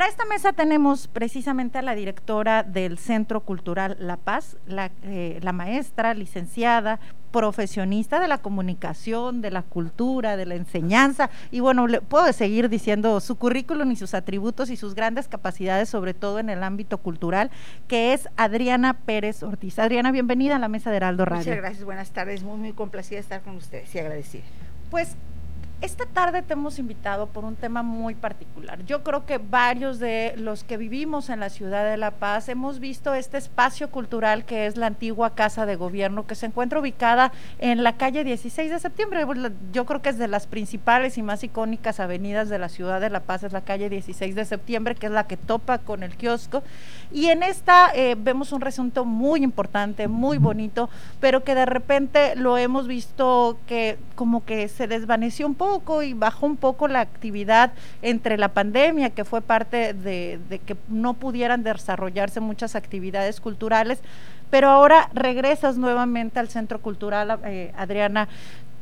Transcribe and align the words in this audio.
Para 0.00 0.08
esta 0.08 0.24
mesa 0.24 0.54
tenemos 0.54 1.08
precisamente 1.08 1.76
a 1.76 1.82
la 1.82 1.94
directora 1.94 2.62
del 2.62 2.96
Centro 2.96 3.42
Cultural 3.42 3.98
La 4.00 4.16
Paz, 4.16 4.56
la, 4.66 4.90
eh, 5.02 5.38
la 5.42 5.52
maestra, 5.52 6.14
licenciada, 6.14 6.98
profesionista 7.30 8.18
de 8.18 8.26
la 8.26 8.38
comunicación, 8.38 9.42
de 9.42 9.50
la 9.50 9.60
cultura, 9.60 10.38
de 10.38 10.46
la 10.46 10.54
enseñanza, 10.54 11.28
y 11.50 11.60
bueno, 11.60 11.86
le 11.86 12.00
puedo 12.00 12.32
seguir 12.32 12.70
diciendo 12.70 13.20
su 13.20 13.36
currículum 13.36 13.90
y 13.90 13.96
sus 13.96 14.14
atributos 14.14 14.70
y 14.70 14.76
sus 14.76 14.94
grandes 14.94 15.28
capacidades, 15.28 15.90
sobre 15.90 16.14
todo 16.14 16.38
en 16.38 16.48
el 16.48 16.62
ámbito 16.62 16.96
cultural, 16.96 17.50
que 17.86 18.14
es 18.14 18.26
Adriana 18.38 18.94
Pérez 18.94 19.42
Ortiz. 19.42 19.78
Adriana, 19.78 20.12
bienvenida 20.12 20.56
a 20.56 20.58
la 20.58 20.68
mesa 20.68 20.90
de 20.90 20.96
Heraldo 20.96 21.26
Radio. 21.26 21.44
Muchas 21.44 21.58
gracias, 21.58 21.84
buenas 21.84 22.10
tardes, 22.12 22.42
muy, 22.42 22.56
muy 22.56 22.72
complacida 22.72 23.16
de 23.16 23.20
estar 23.20 23.42
con 23.42 23.54
ustedes 23.54 23.94
y 23.94 23.98
agradecida. 23.98 24.44
Pues 24.90 25.14
esta 25.80 26.04
tarde 26.04 26.42
te 26.42 26.52
hemos 26.52 26.78
invitado 26.78 27.26
por 27.26 27.44
un 27.44 27.56
tema 27.56 27.82
muy 27.82 28.14
particular. 28.14 28.84
Yo 28.84 29.02
creo 29.02 29.24
que 29.24 29.38
varios 29.38 29.98
de 29.98 30.34
los 30.36 30.62
que 30.62 30.76
vivimos 30.76 31.30
en 31.30 31.40
la 31.40 31.48
ciudad 31.48 31.90
de 31.90 31.96
La 31.96 32.10
Paz 32.10 32.50
hemos 32.50 32.80
visto 32.80 33.14
este 33.14 33.38
espacio 33.38 33.90
cultural 33.90 34.44
que 34.44 34.66
es 34.66 34.76
la 34.76 34.86
antigua 34.86 35.34
Casa 35.34 35.64
de 35.64 35.76
Gobierno 35.76 36.26
que 36.26 36.34
se 36.34 36.46
encuentra 36.46 36.80
ubicada 36.80 37.32
en 37.60 37.82
la 37.82 37.96
calle 37.96 38.24
16 38.24 38.70
de 38.70 38.78
septiembre. 38.78 39.24
Yo 39.72 39.86
creo 39.86 40.02
que 40.02 40.10
es 40.10 40.18
de 40.18 40.28
las 40.28 40.46
principales 40.46 41.16
y 41.16 41.22
más 41.22 41.42
icónicas 41.44 41.98
avenidas 41.98 42.50
de 42.50 42.58
la 42.58 42.68
ciudad 42.68 43.00
de 43.00 43.08
La 43.08 43.20
Paz, 43.20 43.44
es 43.44 43.52
la 43.52 43.62
calle 43.62 43.88
16 43.88 44.34
de 44.34 44.44
septiembre, 44.44 44.94
que 44.96 45.06
es 45.06 45.12
la 45.12 45.26
que 45.26 45.38
topa 45.38 45.78
con 45.78 46.02
el 46.02 46.14
kiosco. 46.14 46.62
Y 47.10 47.28
en 47.28 47.42
esta 47.42 47.90
eh, 47.94 48.16
vemos 48.18 48.52
un 48.52 48.60
resunto 48.60 49.06
muy 49.06 49.42
importante, 49.42 50.08
muy 50.08 50.36
bonito, 50.36 50.90
pero 51.20 51.42
que 51.42 51.54
de 51.54 51.66
repente 51.66 52.36
lo 52.36 52.58
hemos 52.58 52.86
visto 52.86 53.58
que 53.66 53.98
como 54.14 54.44
que 54.44 54.68
se 54.68 54.86
desvaneció 54.86 55.46
un 55.46 55.54
poco 55.54 55.69
y 56.02 56.14
bajó 56.14 56.46
un 56.46 56.56
poco 56.56 56.88
la 56.88 57.00
actividad 57.00 57.72
entre 58.02 58.38
la 58.38 58.48
pandemia, 58.48 59.10
que 59.10 59.24
fue 59.24 59.40
parte 59.40 59.94
de, 59.94 60.40
que 60.66 60.76
no 60.88 61.14
pudieran 61.14 61.62
desarrollarse 61.62 62.40
muchas 62.40 62.74
actividades 62.74 63.40
culturales, 63.40 64.00
pero 64.50 64.68
ahora 64.68 65.10
regresas 65.14 65.76
nuevamente 65.76 66.38
al 66.38 66.48
Centro 66.48 66.80
Cultural, 66.80 67.38
eh, 67.44 67.72
Adriana. 67.76 68.28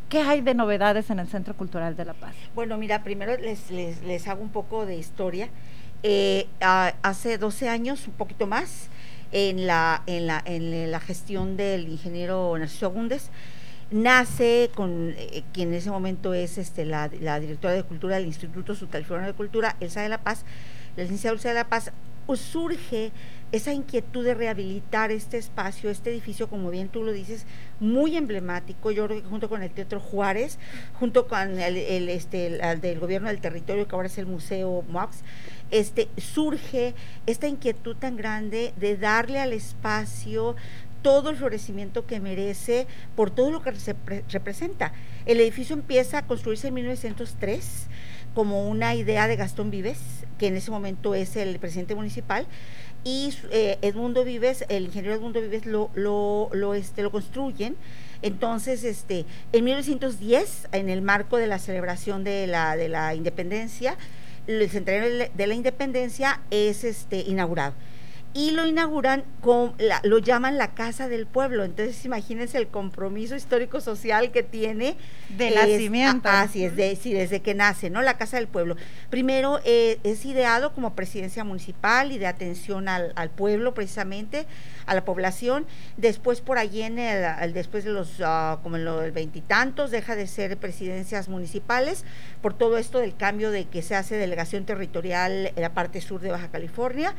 ¿Qué 0.08 0.22
hay 0.22 0.41
de 0.41 0.55
novedades 0.55 1.11
en 1.11 1.19
el 1.19 1.28
Centro 1.28 1.55
Cultural 1.55 1.95
de 1.95 2.06
La 2.06 2.14
Paz? 2.14 2.34
Bueno, 2.55 2.78
mira, 2.78 3.02
primero 3.02 3.36
les, 3.36 3.70
les, 3.70 4.28
hago 4.28 4.42
un 4.42 4.48
poco 4.48 4.86
de 4.86 4.97
historia. 4.97 5.50
Eh, 6.02 6.47
hace 6.61 7.36
12 7.36 7.69
años, 7.69 8.06
un 8.06 8.14
poquito 8.14 8.47
más, 8.47 8.89
en 9.33 9.67
la, 9.67 10.02
en 10.06 10.27
la, 10.27 10.42
en 10.47 10.91
la 10.91 11.00
gestión 11.00 11.58
del 11.58 11.89
ingeniero 11.89 12.56
Narciso 12.56 12.91
Gundes, 12.91 13.30
nace 13.91 14.70
con 14.75 15.14
eh, 15.17 15.44
quien 15.53 15.69
en 15.69 15.75
ese 15.75 15.91
momento 15.91 16.34
es 16.34 16.58
este, 16.58 16.84
la, 16.84 17.08
directora 17.08 17.75
de 17.75 17.83
cultura 17.83 18.17
del 18.17 18.27
Instituto 18.27 18.75
Subcalifornio 18.75 19.27
de 19.27 19.34
Cultura, 19.34 19.77
Elsa 19.80 20.03
de 20.03 20.08
la 20.08 20.19
Paz, 20.19 20.45
la 20.97 21.05
licenciada 21.05 21.34
Elsa 21.34 21.48
de 21.48 21.55
la 21.55 21.69
Paz, 21.69 21.92
pues 22.27 22.41
surge 22.41 23.11
esa 23.53 23.72
inquietud 23.72 24.22
de 24.22 24.34
rehabilitar 24.34 25.11
este 25.11 25.39
espacio, 25.39 25.89
este 25.89 26.11
edificio, 26.11 26.50
como 26.50 26.70
bien 26.70 26.89
tú 26.89 27.03
lo 27.03 27.12
dices, 27.12 27.47
muy 27.80 28.19
emblemático, 28.19 28.91
yo 28.91 29.06
creo 29.06 29.22
que 29.22 29.28
junto 29.28 29.48
con 29.48 29.62
el 29.62 29.70
Teatro 29.70 30.00
Juárez, 30.00 30.58
junto 31.00 31.27
con 31.27 31.58
el, 31.58 32.08
este, 32.11 32.61
el, 32.61 32.80
del 32.83 32.98
gobierno 32.98 33.28
del 33.28 33.41
territorio, 33.41 33.89
que 33.89 33.95
ahora 33.95 34.08
es 34.08 34.19
el 34.19 34.27
Museo 34.27 34.84
MOX, 34.91 35.23
este, 35.70 36.08
surge 36.19 36.95
esta 37.27 37.48
inquietud 37.48 37.97
tan 37.97 38.17
grande 38.17 38.75
de 38.77 38.98
darle 38.98 39.41
al 39.41 39.55
espacio 39.55 40.55
todo 41.02 41.30
el 41.30 41.36
florecimiento 41.36 42.06
que 42.06 42.20
merece 42.20 42.86
por 43.16 43.30
todo 43.30 43.50
lo 43.50 43.62
que 43.62 43.74
se 43.77 43.94
representa. 44.28 44.92
El 45.27 45.40
edificio 45.40 45.74
empieza 45.74 46.18
a 46.18 46.27
construirse 46.27 46.68
en 46.68 46.74
1903 46.74 47.86
como 48.34 48.68
una 48.68 48.94
idea 48.94 49.27
de 49.27 49.36
Gastón 49.36 49.70
Vives, 49.70 49.98
que 50.38 50.46
en 50.46 50.56
ese 50.56 50.70
momento 50.70 51.14
es 51.14 51.36
el 51.36 51.58
presidente 51.58 51.94
municipal, 51.94 52.46
y 53.05 53.34
eh, 53.50 53.78
Edmundo 53.82 54.24
Vives, 54.24 54.64
el 54.68 54.84
ingeniero 54.84 55.16
Edmundo 55.16 55.40
Vives 55.40 55.66
lo, 55.66 55.90
lo, 55.94 56.50
lo, 56.52 56.74
este, 56.74 57.02
lo 57.02 57.10
construyen. 57.10 57.77
Entonces, 58.22 58.84
este, 58.84 59.24
en 59.52 59.64
1910, 59.64 60.68
en 60.73 60.89
el 60.89 61.02
marco 61.02 61.36
de 61.36 61.46
la 61.46 61.58
celebración 61.58 62.24
de 62.24 62.46
la, 62.46 62.77
de 62.77 62.89
la 62.89 63.14
independencia, 63.14 63.96
el 64.46 64.68
centenario 64.68 65.28
de 65.33 65.46
la 65.46 65.55
independencia 65.55 66.40
es 66.50 66.84
este, 66.84 67.20
inaugurado 67.20 67.74
y 68.38 68.52
lo 68.52 68.68
inauguran, 68.68 69.24
con 69.40 69.74
lo 70.04 70.18
llaman 70.18 70.58
la 70.58 70.72
Casa 70.72 71.08
del 71.08 71.26
Pueblo. 71.26 71.64
Entonces, 71.64 72.04
imagínense 72.04 72.56
el 72.56 72.68
compromiso 72.68 73.34
histórico 73.34 73.80
social 73.80 74.30
que 74.30 74.44
tiene. 74.44 74.96
De 75.36 75.50
nacimiento. 75.50 76.28
Así 76.28 76.64
es, 76.64 76.76
de, 76.76 76.94
sí, 76.94 77.12
desde 77.12 77.40
que 77.40 77.54
nace, 77.54 77.90
¿no? 77.90 78.00
La 78.00 78.16
Casa 78.16 78.36
del 78.36 78.46
Pueblo. 78.46 78.76
Primero 79.10 79.58
eh, 79.64 79.98
es 80.04 80.24
ideado 80.24 80.72
como 80.72 80.94
presidencia 80.94 81.42
municipal 81.42 82.12
y 82.12 82.18
de 82.18 82.28
atención 82.28 82.88
al, 82.88 83.30
pueblo, 83.30 83.74
precisamente, 83.74 84.46
a 84.86 84.94
la 84.94 85.05
población. 85.05 85.66
Después, 85.96 86.40
por 86.40 86.58
allí, 86.58 86.82
en 86.82 87.00
el, 87.00 87.52
después 87.52 87.82
de 87.82 87.90
los, 87.90 88.20
uh, 88.20 88.62
como 88.62 88.76
en 88.76 88.84
los 88.84 89.12
veintitantos, 89.12 89.90
deja 89.90 90.14
de 90.14 90.28
ser 90.28 90.56
presidencias 90.58 91.28
municipales 91.28 92.05
por 92.40 92.55
todo 92.55 92.78
esto 92.78 93.00
del 93.00 93.16
cambio 93.16 93.50
de 93.50 93.64
que 93.64 93.82
se 93.82 93.96
hace 93.96 94.14
delegación 94.14 94.64
territorial 94.64 95.50
en 95.56 95.60
la 95.60 95.74
parte 95.74 96.00
sur 96.00 96.20
de 96.20 96.30
Baja 96.30 96.52
California 96.52 97.16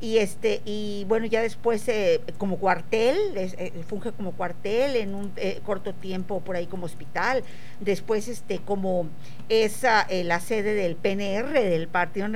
y 0.00 0.18
este 0.18 0.60
y 0.64 1.04
bueno 1.08 1.26
ya 1.26 1.40
después 1.40 1.86
eh, 1.88 2.20
como 2.38 2.58
cuartel 2.58 3.16
eh, 3.36 3.72
funge 3.86 4.12
como 4.12 4.32
cuartel 4.32 4.96
en 4.96 5.14
un 5.14 5.32
eh, 5.36 5.60
corto 5.64 5.94
tiempo 5.94 6.40
por 6.40 6.56
ahí 6.56 6.66
como 6.66 6.86
hospital. 6.86 7.42
Después 7.80 8.28
este 8.28 8.58
como 8.58 9.08
esa 9.48 10.06
la 10.10 10.40
sede 10.40 10.74
del 10.74 10.96
PNR 10.96 11.52
del 11.52 11.88
Partido 11.88 12.28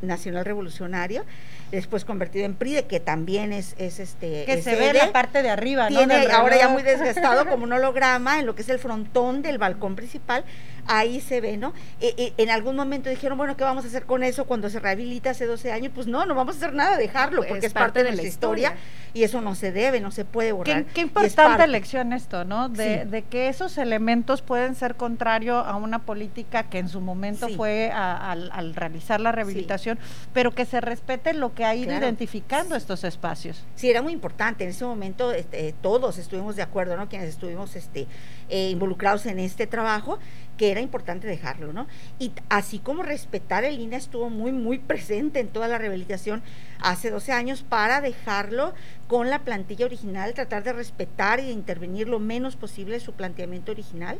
Nacional 0.00 0.44
Revolucionario 0.44 1.24
después 1.70 2.04
convertido 2.04 2.44
en 2.44 2.54
PRIDE, 2.54 2.84
que 2.84 3.00
también 3.00 3.52
es, 3.52 3.74
es 3.78 4.00
este... 4.00 4.44
Que 4.44 4.62
se 4.62 4.74
ve 4.74 4.92
la 4.92 5.12
parte 5.12 5.42
de 5.42 5.50
arriba, 5.50 5.88
Tiene 5.88 6.26
ahora 6.32 6.58
ya 6.58 6.68
muy 6.68 6.82
desgastado 6.82 7.46
como 7.46 7.64
un 7.64 7.72
holograma 7.80 8.40
en 8.40 8.46
lo 8.46 8.54
que 8.54 8.62
es 8.62 8.68
el 8.68 8.78
frontón 8.78 9.42
del 9.42 9.58
balcón 9.58 9.96
principal, 9.96 10.44
ahí 10.86 11.20
se 11.20 11.40
ve, 11.40 11.56
¿no? 11.56 11.72
E, 12.00 12.14
e, 12.16 12.42
en 12.42 12.50
algún 12.50 12.76
momento 12.76 13.10
dijeron, 13.10 13.38
bueno, 13.38 13.56
¿qué 13.56 13.64
vamos 13.64 13.84
a 13.84 13.88
hacer 13.88 14.04
con 14.04 14.22
eso 14.22 14.44
cuando 14.44 14.70
se 14.70 14.80
rehabilita 14.80 15.30
hace 15.30 15.46
12 15.46 15.72
años? 15.72 15.92
Pues 15.94 16.06
no, 16.06 16.26
no 16.26 16.34
vamos 16.34 16.56
a 16.56 16.58
hacer 16.58 16.74
nada, 16.74 16.96
dejarlo, 16.96 17.42
porque 17.46 17.66
es, 17.66 17.72
parte, 17.72 18.02
de, 18.04 18.12
la 18.12 18.22
historia. 18.22 18.74
y 19.14 19.22
eso 19.22 19.40
no 19.40 19.54
se 19.54 19.72
debe, 19.72 20.00
no 20.00 20.10
se 20.10 20.24
puede 20.24 20.52
borrar. 20.52 20.84
Qué, 20.86 21.00
importante 21.00 21.66
lección 21.66 22.12
esto, 22.12 22.44
¿no? 22.44 22.68
De, 22.68 23.24
que 23.30 23.48
esos 23.48 23.78
elementos 23.78 24.42
pueden 24.42 24.74
ser 24.74 24.96
contrario 24.96 25.58
a 25.58 25.76
una 25.76 26.00
política 26.00 26.64
que 26.64 26.78
en 26.78 26.88
su 26.88 27.00
momento 27.00 27.48
fue 27.50 27.90
al, 27.90 28.74
realizar 28.74 29.20
la 29.20 29.32
rehabilitación, 29.32 29.98
pero 30.32 30.52
que 30.52 30.64
se 30.64 30.80
respete 30.80 31.34
lo 31.34 31.54
que 31.54 31.64
ha 31.64 31.74
ido 31.74 31.92
identificando 31.96 32.76
estos 32.76 33.04
espacios. 33.04 33.64
Sí, 33.74 33.90
era 33.90 34.02
muy 34.02 34.12
importante. 34.12 34.64
En 34.64 34.70
ese 34.70 34.84
momento 34.84 35.32
este, 35.32 35.74
todos 35.80 36.18
estuvimos 36.18 36.56
de 36.56 36.62
acuerdo, 36.62 36.96
¿no? 36.96 37.08
Quienes 37.08 37.28
estuvimos 37.28 37.76
este, 37.76 38.06
eh, 38.48 38.70
involucrados 38.70 39.26
en 39.26 39.38
este 39.38 39.66
trabajo, 39.66 40.18
que 40.56 40.69
era 40.70 40.80
importante 40.80 41.26
dejarlo, 41.26 41.72
¿no? 41.72 41.86
Y 42.18 42.32
así 42.48 42.78
como 42.78 43.02
respetar 43.02 43.64
el 43.64 43.80
INE 43.80 43.96
estuvo 43.96 44.30
muy, 44.30 44.52
muy 44.52 44.78
presente 44.78 45.40
en 45.40 45.48
toda 45.48 45.68
la 45.68 45.78
rehabilitación 45.78 46.42
hace 46.80 47.10
12 47.10 47.32
años 47.32 47.62
para 47.62 48.00
dejarlo 48.00 48.74
con 49.06 49.28
la 49.28 49.40
plantilla 49.40 49.86
original, 49.86 50.34
tratar 50.34 50.62
de 50.62 50.72
respetar 50.72 51.40
y 51.40 51.46
de 51.46 51.52
intervenir 51.52 52.08
lo 52.08 52.20
menos 52.20 52.56
posible 52.56 53.00
su 53.00 53.12
planteamiento 53.12 53.72
original. 53.72 54.18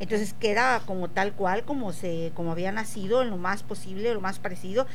Entonces 0.00 0.34
queda 0.38 0.82
como 0.84 1.08
tal 1.08 1.32
cual, 1.32 1.64
como 1.64 1.92
se, 1.92 2.32
como 2.34 2.52
había 2.52 2.72
nacido, 2.72 3.22
en 3.22 3.30
lo 3.30 3.36
más 3.36 3.62
posible, 3.62 4.12
lo 4.12 4.20
más 4.20 4.38
parecido. 4.38 4.86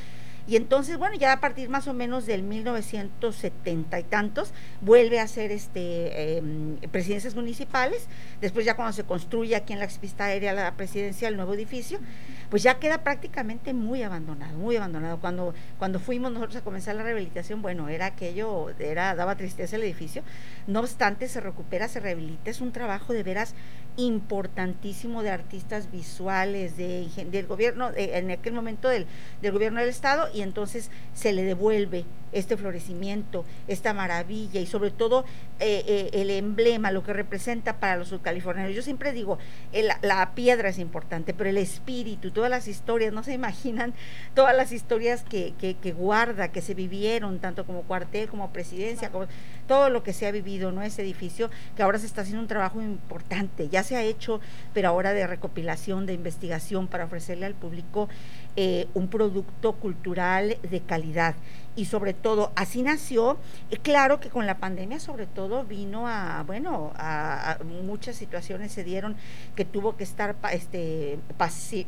Y 0.48 0.56
entonces, 0.56 0.98
bueno, 0.98 1.16
ya 1.16 1.34
a 1.34 1.40
partir 1.42 1.68
más 1.68 1.88
o 1.88 1.94
menos 1.94 2.26
del 2.26 2.42
1970 2.42 4.00
y 4.00 4.04
tantos, 4.04 4.54
vuelve 4.82 5.20
a 5.20 5.28
ser 5.28 5.52
este 5.52 6.38
em, 6.38 6.78
presidencias 6.90 7.36
municipales. 7.36 8.08
Después 8.40 8.66
ya 8.66 8.76
cuando 8.76 8.94
se 8.94 9.04
construye 9.04 9.58
aquí 9.58 9.74
en 9.74 9.80
la 9.80 9.88
pista 9.88 10.26
aérea 10.26 10.54
la 10.54 10.74
presidencia, 10.76 11.28
el 11.28 11.36
nuevo 11.36 11.54
edificio, 11.54 12.00
pues 12.50 12.64
ya 12.64 12.80
queda 12.80 13.00
prácticamente 13.04 13.74
muy 13.74 14.04
abandonado, 14.04 14.58
muy 14.58 14.76
abandonado. 14.76 15.20
Cuando, 15.20 15.54
cuando 15.78 16.00
fuimos 16.00 16.32
nosotros 16.32 16.58
a 16.58 16.64
comenzar 16.64 16.96
la 16.96 17.04
rehabilitación, 17.04 17.62
bueno, 17.62 17.90
era 17.90 18.08
aquello, 18.08 18.70
era, 18.80 19.16
daba 19.16 19.36
tristeza 19.36 19.76
el 19.76 19.84
edificio. 19.84 20.24
No 20.66 20.80
obstante, 20.80 21.28
se 21.28 21.42
recupera, 21.42 21.88
se 21.88 22.00
rehabilita. 22.00 22.50
Es 22.50 22.62
un 22.62 22.72
trabajo 22.72 23.14
de 23.14 23.24
veras 23.24 23.54
importantísimo 23.98 25.24
de 25.24 25.32
artistas 25.32 25.92
visuales, 25.92 26.78
de, 26.78 27.08
del 27.32 27.48
gobierno, 27.48 27.92
en 27.96 28.32
aquel 28.32 28.54
momento 28.54 28.88
del, 28.90 29.08
del 29.42 29.52
gobierno 29.52 29.80
del 29.80 29.90
Estado 29.90 30.28
y 30.34 30.42
entonces 30.42 30.92
se 31.14 31.34
le 31.34 31.44
devuelve 31.44 32.06
este 32.32 32.58
florecimiento, 32.58 33.46
esta 33.68 33.94
maravilla 33.94 34.60
y 34.60 34.68
sobre 34.68 34.92
todo 34.92 35.26
eh, 35.60 35.84
eh, 35.88 36.10
el 36.14 36.30
emblema, 36.30 36.92
lo 36.92 37.04
que 37.04 37.14
representa 37.14 37.80
para 37.80 37.98
los 37.98 38.10
subcalifornianos. 38.10 38.76
Yo 38.76 38.82
siempre 38.82 39.14
digo, 39.14 39.40
la 40.02 40.32
piedra 40.36 40.70
es 40.70 40.78
importante, 40.78 41.34
pero 41.34 41.50
el 41.50 41.58
espíritu, 41.58 42.32
todas 42.38 42.52
las 42.52 42.68
historias, 42.68 43.12
no 43.14 43.24
se 43.24 43.34
imaginan 43.34 43.96
todas 44.36 44.56
las 44.56 44.72
historias 44.72 45.24
que, 45.24 45.56
que, 45.60 45.74
que 45.74 45.92
guarda, 45.92 46.50
que 46.50 46.62
se 46.62 46.76
vivieron, 46.76 47.40
tanto 47.40 47.66
como 47.66 47.82
cuartel, 47.82 48.30
como 48.30 48.54
presidencia, 48.54 49.10
como 49.10 49.26
todo 49.68 49.90
lo 49.90 50.04
que 50.04 50.14
se 50.14 50.28
ha 50.28 50.32
vivido, 50.32 50.72
¿no? 50.72 50.84
Ese 50.84 51.02
edificio, 51.02 51.50
que 51.76 51.82
ahora 51.82 51.98
se 51.98 52.06
está 52.06 52.22
haciendo 52.22 52.44
un 52.44 52.48
trabajo 52.48 52.80
importante, 52.80 53.70
ya 53.70 53.82
se 53.82 53.96
ha 53.96 54.04
hecho, 54.04 54.40
pero 54.72 54.90
ahora 54.90 55.14
de 55.14 55.26
recopilación, 55.26 56.06
de 56.06 56.14
investigación 56.14 56.86
para 56.88 57.06
ofrecerle 57.06 57.48
al 57.48 57.56
público 57.56 58.08
eh, 58.56 58.88
un 58.94 59.08
producto 59.08 59.74
cultural 59.74 60.58
de 60.62 60.82
calidad. 60.82 61.34
Y 61.78 61.86
sobre 61.86 62.14
todo, 62.14 62.52
así 62.56 62.82
nació, 62.82 63.38
eh, 63.70 63.78
claro 63.78 64.20
que 64.20 64.30
con 64.30 64.48
la 64.48 64.58
pandemia 64.58 65.00
sobre 65.00 65.28
todo 65.28 65.64
vino 65.64 66.08
a, 66.08 66.44
bueno, 66.46 66.92
a, 66.96 67.60
muchas 67.84 68.16
situaciones 68.16 68.72
se 68.72 68.84
dieron 68.84 69.16
que 69.56 69.64
tuvo 69.64 69.96
que 69.96 70.04
estar, 70.04 70.36
este, 70.52 71.20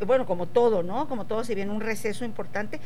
bueno, 0.06 0.28
como 0.28 0.46
todo, 0.46 0.84
¿no? 0.84 1.10
Como 1.10 1.26
todo 1.26 1.44
se 1.44 1.56
viene 1.56 1.72
un 1.72 1.82
receso 1.82 2.24
importante, 2.24 2.80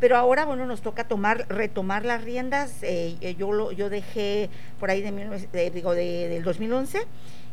pero 0.00 0.18
ahora, 0.18 0.44
bueno, 0.44 0.66
nos 0.66 0.82
toca 0.82 1.04
tomar, 1.04 1.46
retomar 1.48 2.04
las 2.04 2.22
riendas. 2.24 2.76
Eh, 2.82 3.34
yo, 3.38 3.52
lo, 3.52 3.72
yo 3.72 3.88
dejé 3.88 4.50
por 4.78 4.90
ahí 4.90 5.00
de, 5.00 5.70
digo, 5.70 5.94
de, 5.94 6.28
del 6.28 6.42
2011 6.42 7.06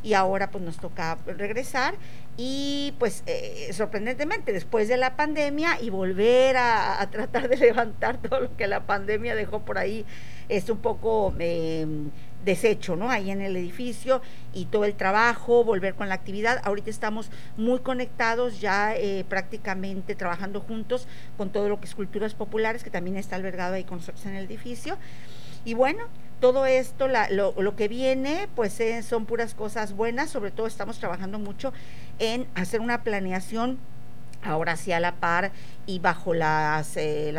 y 0.07 0.13
ahora 0.13 0.49
pues 0.51 0.63
nos 0.63 0.77
toca 0.77 1.17
regresar 1.25 1.95
y 2.37 2.93
pues 2.97 3.23
eh, 3.25 3.67
sorprendentemente 3.73 4.53
después 4.53 4.87
de 4.87 4.95
la 4.95 5.17
pandemia 5.17 5.81
y 5.81 5.89
volver 5.89 6.55
a, 6.55 7.05
tratar 7.11 7.49
de 7.49 7.57
levantar 7.57 8.17
todo 8.17 8.39
lo 8.39 8.55
que 8.55 8.67
la 8.67 8.85
pandemia 8.85 9.35
dejó 9.35 9.59
por 9.59 9.77
ahí 9.77 10.05
es 10.47 10.69
un 10.69 10.77
poco 10.77 11.35
em, 11.39 12.09
deshecho, 12.45 12.95
¿no? 12.95 13.09
Ahí 13.09 13.31
en 13.31 13.41
el 13.41 13.57
edificio 13.57 14.21
y 14.53 14.67
todo 14.67 14.85
el 14.85 14.95
trabajo, 14.95 15.65
volver 15.65 15.93
con 15.95 16.07
la 16.07 16.15
actividad. 16.15 16.61
Ahorita 16.63 16.89
estamos 16.89 17.29
muy 17.57 17.79
conectados, 17.79 18.61
ya 18.61 18.95
eh, 18.95 19.25
prácticamente 19.27 20.15
trabajando 20.15 20.61
juntos 20.61 21.05
con 21.35 21.49
todo 21.49 21.67
lo 21.67 21.81
que 21.81 21.87
es 21.87 21.95
culturas 21.95 22.33
populares, 22.33 22.81
que 22.81 22.89
también 22.89 23.17
está 23.17 23.35
albergado 23.35 23.73
ahí 23.73 23.83
con 23.83 23.97
nosotros 23.97 24.25
en 24.25 24.35
el 24.35 24.45
edificio. 24.45 24.97
Y 25.65 25.73
bueno, 25.73 26.05
todo 26.39 26.65
esto, 26.65 27.07
lo, 27.07 27.75
que 27.75 27.87
viene, 27.87 28.47
pues 28.55 28.79
eh, 28.79 29.01
son 29.03 29.25
puras 29.25 29.53
cosas 29.53 29.93
buenas, 29.93 30.29
sobre 30.29 30.51
todo 30.51 30.67
estamos 30.67 30.99
trabajando 30.99 31.39
mucho 31.39 31.73
en 32.19 32.47
hacer 32.55 32.81
una 32.81 33.03
planeación 33.03 33.77
ahora 34.43 34.77
sí 34.77 34.91
a 34.91 34.99
la 34.99 35.15
par 35.15 35.51
y 35.87 35.99
bajo 35.99 36.33
las 36.33 36.97
eh, 36.97 37.33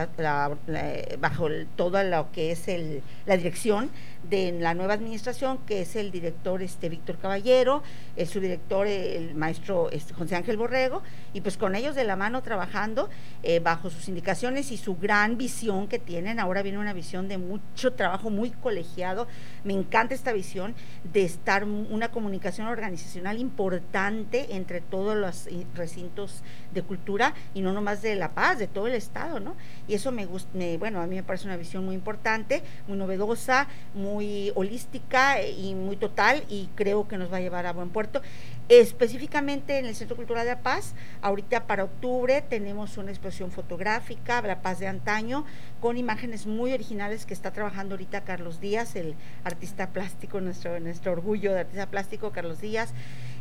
bajo 1.21 1.49
todo 1.77 2.03
lo 2.03 2.33
que 2.33 2.51
es 2.51 2.67
el, 2.67 3.03
la 3.27 3.37
dirección 3.37 3.91
de 4.29 4.53
la 4.53 4.75
nueva 4.75 4.95
administración, 4.95 5.59
que 5.67 5.83
es 5.83 5.97
el 5.97 6.11
director 6.11 6.63
este 6.63 6.89
Víctor 6.89 7.19
Caballero, 7.19 7.83
el 8.17 8.27
subdirector 8.27 8.87
el 8.87 9.35
maestro 9.35 9.91
este, 9.91 10.13
José 10.15 10.37
Ángel 10.37 10.57
Borrego, 10.57 11.03
y 11.33 11.41
pues 11.41 11.57
con 11.57 11.75
ellos 11.75 11.95
de 11.95 12.05
la 12.05 12.17
mano 12.17 12.43
trabajando 12.43 13.09
eh, 13.43 13.61
bajo 13.61 13.91
sus 13.91 14.09
indicaciones 14.09 14.73
y 14.73 14.77
su 14.77 14.97
gran 14.97 15.37
visión 15.37 15.87
que 15.87 15.99
tienen. 15.99 16.41
Ahora 16.41 16.63
viene 16.63 16.79
una 16.79 16.93
visión 16.93 17.29
de 17.29 17.39
mucho 17.39 17.93
trabajo, 17.93 18.31
muy 18.31 18.51
colegiado. 18.51 19.29
Me 19.63 19.75
encanta 19.75 20.15
esta 20.15 20.33
visión 20.33 20.75
de 21.13 21.25
estar 21.25 21.65
una 21.65 22.11
comunicación 22.11 22.67
organizacional 22.67 23.39
importante 23.39 24.55
entre 24.57 24.81
todos 24.81 25.17
los 25.17 25.49
recintos 25.75 26.43
de 26.73 26.83
cultura 26.83 27.35
y 27.55 27.61
no 27.61 27.73
nomás 27.73 28.03
de 28.03 28.15
La 28.15 28.31
De 28.59 28.67
todo 28.67 28.87
el 28.87 28.95
estado, 28.95 29.41
¿no? 29.41 29.55
Y 29.87 29.95
eso 29.95 30.13
me 30.13 30.27
gusta, 30.27 30.51
bueno, 30.79 31.01
a 31.01 31.07
mí 31.07 31.17
me 31.17 31.23
parece 31.23 31.47
una 31.47 31.57
visión 31.57 31.85
muy 31.85 31.95
importante, 31.95 32.63
muy 32.87 32.97
novedosa, 32.97 33.67
muy 33.95 34.09
muy 34.09 34.53
holística 34.55 35.43
y 35.43 35.75
muy 35.75 35.97
total 35.97 36.43
y 36.49 36.69
creo 36.75 37.07
que 37.07 37.19
nos 37.19 37.33
va 37.33 37.37
a 37.37 37.41
llevar 37.41 37.67
a 37.67 37.73
buen 37.73 37.91
puerto. 37.91 38.23
Específicamente 38.69 39.79
en 39.79 39.87
el 39.87 39.95
Centro 39.95 40.15
Cultural 40.15 40.45
de 40.45 40.51
La 40.51 40.61
Paz, 40.61 40.93
ahorita 41.23 41.67
para 41.67 41.85
octubre 41.85 42.43
tenemos 42.43 42.99
una 42.99 43.11
exposición 43.11 43.51
fotográfica, 43.51 44.43
La 44.43 44.61
Paz 44.61 44.79
de 44.79 44.87
antaño, 44.87 45.47
con 45.81 45.97
imágenes 45.97 46.47
muy 46.47 46.75
originales 46.75 47.25
que 47.25 47.33
está 47.33 47.51
trabajando 47.51 47.95
ahorita 47.95 48.25
Carlos 48.25 48.61
Díaz, 48.61 48.95
el 48.95 49.15
artista 49.43 49.89
plástico, 49.89 50.43
nuestro, 50.43 50.81
nuestro 50.81 51.13
orgullo 51.13 51.55
de 51.55 51.61
artista 51.61 51.87
plástico, 51.87 52.31
Carlos 52.31 52.61
Díaz. 52.61 52.93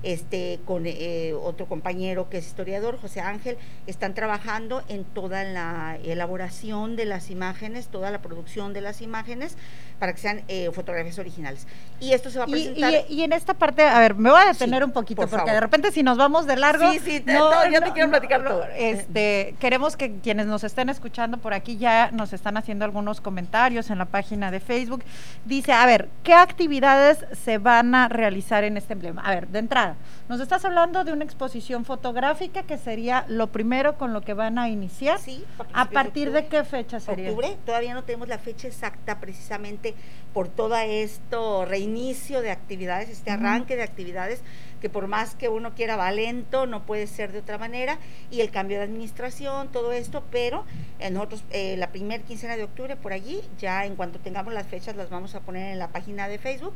Este, 0.03 0.59
con 0.63 0.83
eh, 0.85 1.33
otro 1.33 1.65
compañero 1.65 2.29
que 2.29 2.37
es 2.37 2.45
historiador, 2.45 2.99
José 3.01 3.19
Ángel, 3.19 3.57
están 3.87 4.13
trabajando 4.13 4.83
en 4.87 5.03
toda 5.03 5.43
la 5.43 5.97
elaboración 6.03 6.95
de 6.95 7.05
las 7.05 7.31
imágenes, 7.31 7.87
toda 7.87 8.11
la 8.11 8.21
producción 8.21 8.73
de 8.73 8.81
las 8.81 9.01
imágenes 9.01 9.57
para 9.99 10.13
que 10.13 10.19
sean 10.19 10.41
eh, 10.47 10.69
fotografías 10.71 11.17
originales. 11.19 11.67
Y 11.99 12.13
esto 12.13 12.29
se 12.29 12.37
va 12.37 12.45
a 12.45 12.47
presentar. 12.47 12.93
Y, 13.09 13.23
en 13.23 13.33
esta 13.33 13.53
parte, 13.53 13.83
a 13.83 13.99
ver, 13.99 14.15
me 14.15 14.29
voy 14.29 14.41
a 14.41 14.45
detener 14.45 14.83
un 14.83 14.91
poquito, 14.91 15.27
porque 15.27 15.51
de 15.51 15.59
repente 15.59 15.91
si 15.91 16.03
nos 16.03 16.17
vamos 16.17 16.45
de 16.45 16.55
largo. 16.55 16.91
Sí, 16.91 16.99
sí, 16.99 17.23
no, 17.25 17.69
yo 17.69 17.81
te 17.81 17.91
quiero 17.91 18.09
platicar 18.09 18.43
todo. 18.43 18.63
Este, 18.75 19.55
queremos 19.59 19.97
que 19.97 20.19
quienes 20.19 20.45
nos 20.45 20.63
estén 20.63 20.89
escuchando 20.89 21.37
por 21.37 21.53
aquí 21.53 21.77
ya 21.77 22.11
nos 22.11 22.33
están 22.33 22.57
haciendo 22.57 22.85
algunos 22.85 23.21
comentarios 23.21 23.89
en 23.89 23.97
la 23.97 24.05
página 24.05 24.51
de 24.51 24.59
Facebook. 24.59 25.03
Dice, 25.45 25.73
a 25.73 25.85
ver, 25.85 26.09
¿qué 26.23 26.33
actividades 26.33 27.25
se 27.43 27.57
van 27.57 27.95
a 27.95 28.07
realizar 28.07 28.63
en 28.63 28.77
este 28.77 28.93
emblema? 28.93 29.21
A 29.23 29.31
ver, 29.31 29.47
de 29.47 29.59
entrada 29.59 29.95
nos 30.29 30.41
estás 30.41 30.65
hablando 30.65 31.03
de 31.03 31.13
una 31.13 31.23
exposición 31.23 31.85
fotográfica 31.85 32.63
que 32.63 32.77
sería 32.77 33.25
lo 33.29 33.47
primero 33.47 33.97
con 33.97 34.11
lo 34.11 34.21
que 34.21 34.33
van 34.33 34.59
a 34.59 34.69
iniciar. 34.69 35.19
Sí, 35.19 35.43
¿A 35.73 35.89
partir 35.89 36.31
de, 36.31 36.47
qué 36.47 36.63
fecha 36.63 36.99
sería? 36.99 37.29
Octubre, 37.29 37.57
todavía 37.65 37.93
no 37.93 38.03
tenemos 38.03 38.27
la 38.27 38.37
fecha 38.37 38.67
exacta 38.67 39.19
precisamente 39.19 39.95
por 40.33 40.49
todo 40.49 40.75
esto 40.75 41.65
reinicio 41.65 42.41
de 42.41 42.51
actividades, 42.51 43.09
este 43.09 43.31
arranque 43.31 43.75
de 43.75 43.83
actividades 43.83 44.41
que 44.81 44.89
por 44.89 45.07
más 45.07 45.33
que 45.33 45.49
uno 45.49 45.73
quiera 45.73 45.95
va 45.95 46.11
lento, 46.11 46.67
no 46.67 46.85
puede 46.85 47.07
ser 47.07 47.31
de 47.31 47.39
otra 47.39 47.57
manera, 47.57 47.97
y 48.29 48.41
el 48.41 48.51
cambio 48.51 48.77
de 48.77 48.83
administración, 48.83 49.69
todo 49.69 49.91
esto, 49.91 50.23
pero 50.29 50.65
en 50.99 51.15
nosotros 51.15 51.43
eh, 51.49 51.75
la 51.77 51.89
primera 51.89 52.23
quincena 52.23 52.55
de 52.55 52.63
octubre 52.63 52.95
por 52.95 53.13
allí, 53.13 53.41
ya 53.57 53.85
en 53.85 53.95
cuanto 53.95 54.19
tengamos 54.19 54.53
las 54.53 54.67
fechas 54.67 54.95
las 54.95 55.09
vamos 55.09 55.33
a 55.35 55.39
poner 55.39 55.71
en 55.71 55.79
la 55.79 55.87
página 55.87 56.27
de 56.27 56.37
Facebook 56.37 56.73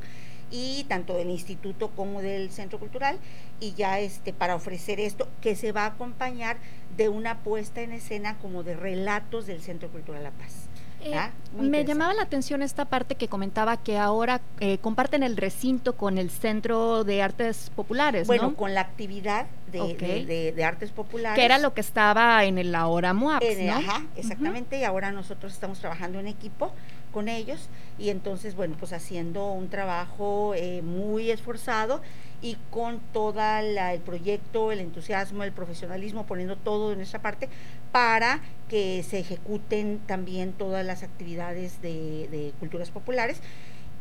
y 0.51 0.85
tanto 0.85 1.15
del 1.15 1.29
instituto 1.29 1.89
como 1.95 2.21
del 2.21 2.51
centro 2.51 2.77
cultural 2.79 3.17
y 3.59 3.73
ya 3.73 3.99
este 3.99 4.33
para 4.33 4.55
ofrecer 4.55 4.99
esto 4.99 5.27
que 5.41 5.55
se 5.55 5.71
va 5.71 5.83
a 5.83 5.87
acompañar 5.87 6.57
de 6.97 7.09
una 7.09 7.39
puesta 7.39 7.81
en 7.81 7.93
escena 7.93 8.37
como 8.39 8.63
de 8.63 8.75
relatos 8.75 9.47
del 9.47 9.61
centro 9.61 9.89
cultural 9.89 10.23
La 10.23 10.31
Paz. 10.31 10.67
Eh, 11.03 11.15
ah, 11.15 11.31
me 11.59 11.83
llamaba 11.83 12.13
la 12.13 12.21
atención 12.21 12.61
esta 12.61 12.85
parte 12.85 13.15
que 13.15 13.27
comentaba 13.27 13.77
que 13.77 13.97
ahora 13.97 14.41
eh, 14.59 14.77
comparten 14.77 15.23
el 15.23 15.35
recinto 15.35 15.97
con 15.97 16.19
el 16.19 16.29
Centro 16.29 17.03
de 17.03 17.23
Artes 17.23 17.71
Populares. 17.75 18.27
Bueno, 18.27 18.53
con 18.53 18.75
la 18.75 18.81
actividad 18.81 19.47
de, 19.71 20.53
de, 20.55 20.63
Artes 20.63 20.91
Populares. 20.91 21.37
Que 21.37 21.45
era 21.45 21.57
lo 21.57 21.73
que 21.73 21.81
estaba 21.81 22.43
en 22.45 22.57
el 22.57 22.75
ahora 22.75 23.13
MOAPS, 23.13 23.45
Ajá, 23.69 24.05
exactamente, 24.15 24.79
y 24.79 24.83
ahora 24.83 25.11
nosotros 25.11 25.53
estamos 25.53 25.79
trabajando 25.79 26.19
en 26.19 26.27
equipo 26.27 26.71
con 27.11 27.27
ellos 27.27 27.69
y 27.99 28.09
entonces, 28.09 28.55
bueno, 28.55 28.75
pues 28.79 28.93
haciendo 28.93 29.51
un 29.51 29.69
trabajo 29.69 30.53
eh, 30.55 30.81
muy 30.81 31.29
esforzado 31.29 32.01
y 32.41 32.57
con 32.71 32.99
todo 33.13 33.41
el 33.41 33.99
proyecto, 34.01 34.71
el 34.71 34.79
entusiasmo, 34.79 35.43
el 35.43 35.51
profesionalismo, 35.51 36.25
poniendo 36.25 36.55
todo 36.55 36.89
de 36.89 36.95
nuestra 36.95 37.21
parte 37.21 37.49
para 37.91 38.39
que 38.69 39.03
se 39.03 39.19
ejecuten 39.19 39.99
también 40.07 40.53
todas 40.53 40.85
las 40.85 41.03
actividades 41.03 41.81
de, 41.81 42.27
de 42.31 42.53
culturas 42.59 42.89
populares. 42.89 43.41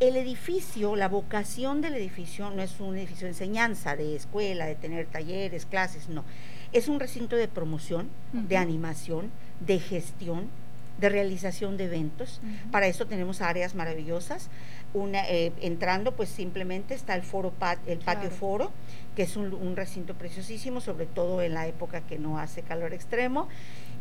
El 0.00 0.16
edificio, 0.16 0.96
la 0.96 1.08
vocación 1.08 1.82
del 1.82 1.92
edificio 1.92 2.48
no 2.48 2.62
es 2.62 2.80
un 2.80 2.96
edificio 2.96 3.26
de 3.26 3.32
enseñanza, 3.32 3.96
de 3.96 4.16
escuela, 4.16 4.64
de 4.64 4.74
tener 4.74 5.04
talleres, 5.04 5.66
clases, 5.66 6.08
no. 6.08 6.24
Es 6.72 6.88
un 6.88 6.98
recinto 6.98 7.36
de 7.36 7.48
promoción, 7.48 8.08
de 8.32 8.56
animación, 8.56 9.30
de 9.60 9.78
gestión, 9.78 10.48
de 10.98 11.10
realización 11.10 11.76
de 11.76 11.84
eventos. 11.84 12.40
Para 12.70 12.86
eso 12.86 13.06
tenemos 13.06 13.42
áreas 13.42 13.74
maravillosas. 13.74 14.48
Una, 14.94 15.28
eh, 15.28 15.52
entrando, 15.60 16.12
pues 16.12 16.30
simplemente 16.30 16.94
está 16.94 17.14
el 17.14 17.22
foro 17.22 17.52
el 17.86 17.98
patio 17.98 18.30
foro, 18.30 18.72
que 19.14 19.24
es 19.24 19.36
un, 19.36 19.76
recinto 19.76 20.14
preciosísimo, 20.14 20.80
sobre 20.80 21.04
todo 21.04 21.42
en 21.42 21.52
la 21.52 21.66
época 21.66 22.00
que 22.00 22.18
no 22.18 22.38
hace 22.38 22.62
calor 22.62 22.94
extremo. 22.94 23.48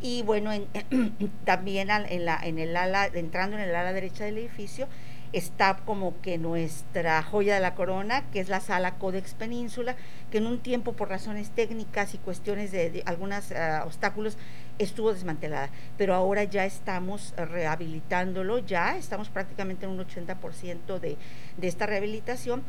Y 0.01 0.23
bueno, 0.23 0.51
también 1.43 1.89
en, 1.89 2.23
la, 2.23 2.39
en 2.41 2.57
el 2.57 2.77
ala, 2.77 3.07
entrando 3.07 3.57
en 3.57 3.63
el 3.63 3.75
ala 3.75 3.91
derecha 3.91 4.23
del 4.23 4.37
edificio, 4.37 4.87
está 5.31 5.77
como 5.85 6.19
que 6.21 6.37
nuestra 6.37 7.21
joya 7.21 7.55
de 7.55 7.61
la 7.61 7.75
corona, 7.75 8.23
que 8.31 8.39
es 8.39 8.49
la 8.49 8.59
sala 8.59 8.95
Codex 8.95 9.33
Península, 9.33 9.95
que 10.31 10.39
en 10.39 10.47
un 10.47 10.59
tiempo 10.59 10.93
por 10.93 11.09
razones 11.09 11.51
técnicas 11.51 12.13
y 12.13 12.17
cuestiones 12.17 12.71
de, 12.71 13.03
algunos 13.05 13.51
ah, 13.51 13.83
obstáculos 13.85 14.37
estuvo 14.79 15.13
desmantelada, 15.13 15.69
pero 15.97 16.15
ahora 16.15 16.45
ya 16.45 16.65
estamos 16.65 17.33
rehabilitándolo, 17.35 18.59
ya 18.59 18.97
estamos 18.97 19.29
prácticamente 19.29 19.85
en 19.85 19.91
un 19.91 19.99
80% 19.99 20.99
de, 20.99 21.17
de 21.57 21.67
esta 21.67 21.85
rehabilitación, 21.85 22.63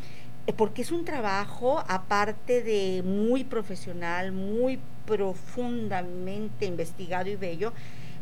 eh, 0.46 0.52
porque 0.52 0.82
es 0.82 0.90
un 0.90 1.04
trabajo 1.04 1.82
aparte 1.86 2.62
de 2.62 3.02
muy 3.04 3.44
profesional, 3.44 4.32
muy 4.32 4.80
profundamente 5.06 6.66
investigado 6.66 7.30
y 7.30 7.36
bello, 7.36 7.72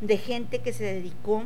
de 0.00 0.16
gente 0.18 0.60
que 0.60 0.72
se 0.72 0.84
dedicó 0.84 1.44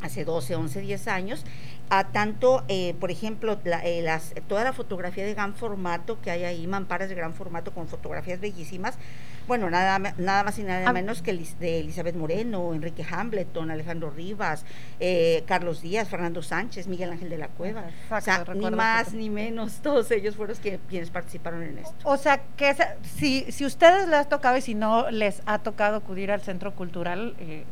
hace 0.00 0.24
12, 0.24 0.56
11, 0.56 0.80
10 0.80 1.08
años 1.08 1.44
a 1.90 2.04
tanto, 2.04 2.64
eh, 2.68 2.94
por 2.98 3.10
ejemplo, 3.10 3.58
eh, 3.64 4.00
las, 4.02 4.34
toda 4.48 4.64
la 4.64 4.72
fotografía 4.72 5.24
de 5.24 5.34
gran 5.34 5.54
formato 5.54 6.20
que 6.20 6.30
hay 6.30 6.44
ahí, 6.44 6.66
mamparas 6.66 7.08
de 7.08 7.14
gran 7.14 7.34
formato 7.34 7.72
con 7.72 7.88
fotografías 7.88 8.40
bellísimas, 8.40 8.98
bueno, 9.46 9.70
nada, 9.70 9.98
nada 10.18 10.42
más 10.42 10.58
y 10.58 10.64
nada 10.64 10.92
menos 10.92 11.22
que 11.22 11.32
de 11.60 11.80
Elizabeth 11.80 12.16
Moreno, 12.16 12.74
Enrique 12.74 13.04
Hambleton, 13.08 13.70
Alejandro 13.70 14.10
Rivas, 14.10 14.64
eh, 14.98 15.44
Carlos 15.46 15.82
Díaz, 15.82 16.08
Fernando 16.08 16.42
Sánchez, 16.42 16.88
Miguel 16.88 17.12
Ángel 17.12 17.30
de 17.30 17.38
la 17.38 17.48
Cueva. 17.48 17.84
o 18.10 18.20
sea, 18.20 18.44
ni 18.54 18.70
más 18.70 19.12
ni 19.12 19.30
menos, 19.30 19.74
todos 19.82 20.10
ellos 20.10 20.34
fueron 20.34 20.56
quienes 20.88 21.10
participaron 21.10 21.62
en 21.62 21.78
esto. 21.78 21.94
O 22.02 22.16
sea, 22.16 22.42
que 22.56 22.74
si, 23.02 23.50
si 23.52 23.64
ustedes 23.64 24.08
les 24.08 24.18
ha 24.20 24.24
tocado 24.24 24.56
y 24.56 24.62
si 24.62 24.74
no 24.74 25.10
les 25.10 25.42
ha 25.46 25.60
tocado 25.60 25.96
acudir 25.96 26.32
al 26.32 26.40
Centro 26.40 26.74
Cultural, 26.74 27.36
eh, 27.38 27.64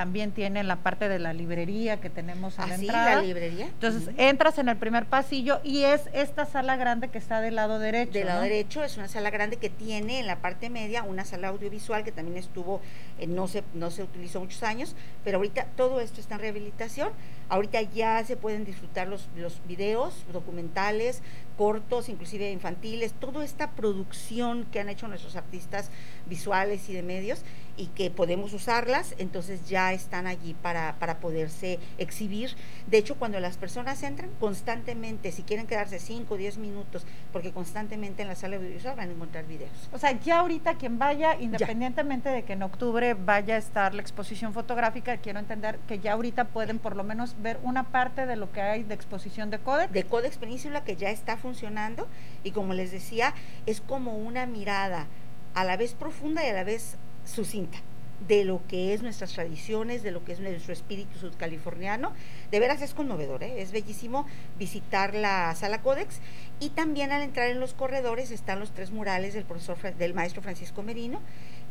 también 0.00 0.32
tiene 0.32 0.64
la 0.64 0.76
parte 0.76 1.10
de 1.10 1.18
la 1.18 1.34
librería 1.34 2.00
que 2.00 2.08
tenemos 2.08 2.58
en 2.58 2.68
la 2.70 2.74
¿Ah, 2.74 2.78
entrada. 2.78 3.14
la 3.16 3.22
librería. 3.22 3.66
Entonces, 3.66 4.08
entras 4.16 4.56
en 4.56 4.70
el 4.70 4.78
primer 4.78 5.04
pasillo 5.04 5.60
y 5.62 5.82
es 5.82 6.08
esta 6.14 6.46
sala 6.46 6.76
grande 6.76 7.08
que 7.08 7.18
está 7.18 7.42
del 7.42 7.56
lado 7.56 7.78
derecho. 7.78 8.12
Del 8.12 8.28
lado 8.28 8.40
derecho 8.40 8.82
es 8.82 8.96
una 8.96 9.08
sala 9.08 9.28
grande 9.28 9.58
que 9.58 9.68
tiene 9.68 10.20
en 10.20 10.26
la 10.26 10.36
parte 10.36 10.70
media 10.70 11.02
una 11.02 11.26
sala 11.26 11.48
audiovisual 11.48 12.02
que 12.02 12.12
también 12.12 12.38
estuvo, 12.38 12.80
eh, 13.18 13.26
no, 13.26 13.46
se, 13.46 13.62
no 13.74 13.90
se 13.90 14.02
utilizó 14.02 14.40
muchos 14.40 14.62
años, 14.62 14.96
pero 15.22 15.36
ahorita 15.36 15.66
todo 15.76 16.00
esto 16.00 16.18
está 16.18 16.36
en 16.36 16.40
rehabilitación. 16.40 17.10
Ahorita 17.50 17.82
ya 17.82 18.24
se 18.24 18.38
pueden 18.38 18.64
disfrutar 18.64 19.06
los, 19.06 19.28
los 19.36 19.60
videos 19.66 20.24
documentales, 20.32 21.20
cortos, 21.58 22.08
inclusive 22.08 22.50
infantiles, 22.50 23.12
toda 23.12 23.44
esta 23.44 23.72
producción 23.72 24.64
que 24.72 24.80
han 24.80 24.88
hecho 24.88 25.08
nuestros 25.08 25.36
artistas 25.36 25.90
visuales 26.24 26.88
y 26.88 26.94
de 26.94 27.02
medios 27.02 27.42
y 27.80 27.86
que 27.86 28.10
podemos 28.10 28.52
usarlas, 28.52 29.14
entonces 29.16 29.66
ya 29.66 29.94
están 29.94 30.26
allí 30.26 30.52
para, 30.52 30.96
para 30.98 31.18
poderse 31.18 31.78
exhibir. 31.96 32.54
De 32.86 32.98
hecho, 32.98 33.14
cuando 33.14 33.40
las 33.40 33.56
personas 33.56 34.02
entran 34.02 34.28
constantemente, 34.38 35.32
si 35.32 35.42
quieren 35.42 35.66
quedarse 35.66 35.98
5 35.98 36.34
o 36.34 36.36
10 36.36 36.58
minutos, 36.58 37.06
porque 37.32 37.52
constantemente 37.52 38.20
en 38.20 38.28
la 38.28 38.34
sala 38.34 38.56
audiovisual 38.56 38.96
van 38.96 39.08
a 39.08 39.12
encontrar 39.12 39.46
videos. 39.46 39.70
O 39.92 39.98
sea, 39.98 40.12
ya 40.20 40.40
ahorita 40.40 40.74
quien 40.74 40.98
vaya, 40.98 41.40
independientemente 41.40 42.28
de 42.28 42.42
que 42.42 42.52
en 42.52 42.62
octubre 42.62 43.14
vaya 43.14 43.54
a 43.54 43.58
estar 43.58 43.94
la 43.94 44.02
exposición 44.02 44.52
fotográfica, 44.52 45.16
quiero 45.16 45.38
entender 45.38 45.78
que 45.88 46.00
ya 46.00 46.12
ahorita 46.12 46.48
pueden 46.48 46.80
por 46.80 46.96
lo 46.96 47.02
menos 47.02 47.34
ver 47.40 47.58
una 47.62 47.84
parte 47.84 48.26
de 48.26 48.36
lo 48.36 48.52
que 48.52 48.60
hay 48.60 48.82
de 48.82 48.92
exposición 48.92 49.48
de 49.48 49.58
Codex. 49.58 49.90
De 49.90 50.04
Codex 50.04 50.36
Península 50.36 50.84
que 50.84 50.96
ya 50.96 51.08
está 51.08 51.38
funcionando 51.38 52.08
y 52.44 52.50
como 52.50 52.74
les 52.74 52.92
decía, 52.92 53.32
es 53.64 53.80
como 53.80 54.18
una 54.18 54.44
mirada 54.44 55.06
a 55.54 55.64
la 55.64 55.78
vez 55.78 55.94
profunda 55.94 56.44
y 56.44 56.50
a 56.50 56.52
la 56.52 56.64
vez 56.64 56.98
sucinta 57.24 57.78
de 58.26 58.44
lo 58.44 58.60
que 58.68 58.92
es 58.92 59.02
nuestras 59.02 59.32
tradiciones, 59.32 60.02
de 60.02 60.10
lo 60.10 60.24
que 60.24 60.32
es 60.32 60.40
nuestro 60.40 60.72
espíritu 60.72 61.18
sudcaliforniano. 61.18 62.12
De 62.50 62.60
veras 62.60 62.82
es 62.82 62.94
conmovedor, 62.94 63.42
¿eh? 63.42 63.62
es 63.62 63.72
bellísimo 63.72 64.26
visitar 64.58 65.14
la 65.14 65.54
sala 65.54 65.82
Codex 65.82 66.20
y 66.58 66.70
también 66.70 67.12
al 67.12 67.22
entrar 67.22 67.48
en 67.48 67.60
los 67.60 67.74
corredores 67.74 68.30
están 68.30 68.60
los 68.60 68.72
tres 68.72 68.90
murales 68.90 69.34
del 69.34 69.44
profesor 69.44 69.78
del 69.94 70.14
maestro 70.14 70.42
Francisco 70.42 70.82
Merino, 70.82 71.20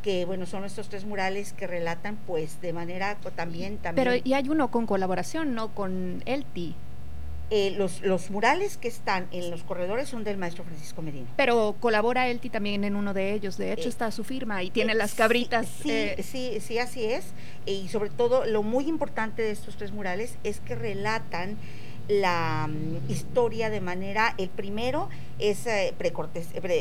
que 0.01 0.25
bueno, 0.25 0.45
son 0.45 0.65
estos 0.65 0.89
tres 0.89 1.05
murales 1.05 1.53
que 1.53 1.67
relatan 1.67 2.17
pues 2.25 2.61
de 2.61 2.73
manera 2.73 3.17
también 3.35 3.77
también 3.77 4.07
Pero 4.07 4.21
y 4.23 4.33
hay 4.33 4.49
uno 4.49 4.71
con 4.71 4.85
colaboración, 4.85 5.53
no 5.53 5.73
con 5.75 6.23
Elti. 6.25 6.75
Eh, 7.51 7.73
los, 7.75 8.01
los 8.01 8.29
murales 8.29 8.77
que 8.77 8.87
están 8.87 9.27
en 9.31 9.49
los 9.49 9.63
corredores 9.63 10.07
son 10.07 10.23
del 10.23 10.37
maestro 10.37 10.63
Francisco 10.63 11.01
Medina. 11.01 11.27
Pero 11.35 11.75
colabora 11.79 12.27
Elti 12.27 12.49
también 12.49 12.83
en 12.83 12.95
uno 12.95 13.13
de 13.15 13.33
ellos, 13.33 13.57
de 13.57 13.73
hecho 13.73 13.87
eh, 13.87 13.89
está 13.89 14.11
su 14.11 14.23
firma 14.23 14.61
y 14.61 14.69
tiene 14.69 14.93
las 14.93 15.15
cabritas. 15.15 15.67
Sí, 15.81 16.09
sí, 16.21 16.59
sí, 16.59 16.77
así 16.77 17.05
es. 17.05 17.25
Y 17.65 17.87
sobre 17.87 18.11
todo 18.11 18.45
lo 18.45 18.61
muy 18.61 18.87
importante 18.87 19.41
de 19.41 19.49
estos 19.49 19.77
tres 19.77 19.91
murales 19.91 20.37
es 20.43 20.59
que 20.59 20.75
relatan 20.75 21.57
la 22.09 22.67
mm, 22.67 23.09
historia 23.09 23.69
de 23.69 23.79
manera, 23.79 24.33
el 24.37 24.49
primero 24.49 25.09
es 25.37 25.65
eh, 25.67 25.93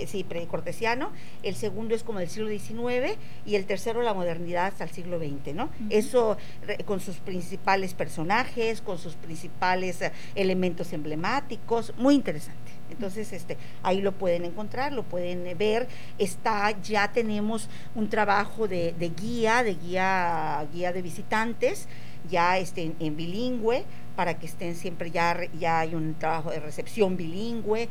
sí, 0.08 0.24
precortesiano, 0.24 1.12
el 1.42 1.54
segundo 1.54 1.94
es 1.94 2.02
como 2.02 2.18
del 2.18 2.30
siglo 2.30 2.48
XIX 2.48 3.16
y 3.46 3.54
el 3.54 3.66
tercero 3.66 4.02
la 4.02 4.14
modernidad 4.14 4.66
hasta 4.66 4.84
el 4.84 4.90
siglo 4.90 5.18
XX, 5.18 5.54
¿no? 5.54 5.68
Eso 5.90 6.38
con 6.86 7.00
sus 7.00 7.16
principales 7.18 7.94
personajes, 7.94 8.80
con 8.80 8.98
sus 8.98 9.14
principales 9.14 10.00
eh, 10.02 10.12
elementos 10.34 10.92
emblemáticos, 10.92 11.92
muy 11.98 12.14
interesante. 12.14 12.72
Entonces, 12.90 13.34
este, 13.34 13.58
ahí 13.82 14.00
lo 14.00 14.12
pueden 14.12 14.46
encontrar, 14.46 14.94
lo 14.94 15.02
pueden 15.02 15.46
eh, 15.46 15.54
ver. 15.54 15.86
Está, 16.18 16.70
ya 16.80 17.12
tenemos 17.12 17.68
un 17.94 18.08
trabajo 18.08 18.66
de, 18.66 18.94
guía, 19.14 19.62
de 19.62 19.74
guía, 19.74 20.66
guía 20.72 20.92
de 20.94 21.02
visitantes, 21.02 21.86
ya 22.30 22.56
este, 22.56 22.92
en 22.98 23.16
bilingüe 23.16 23.84
para 24.18 24.34
que 24.34 24.46
estén 24.46 24.74
siempre 24.74 25.12
ya, 25.12 25.38
ya 25.60 25.78
hay 25.78 25.94
un 25.94 26.16
trabajo 26.18 26.50
de 26.50 26.58
recepción 26.58 27.16
bilingüe, 27.16 27.88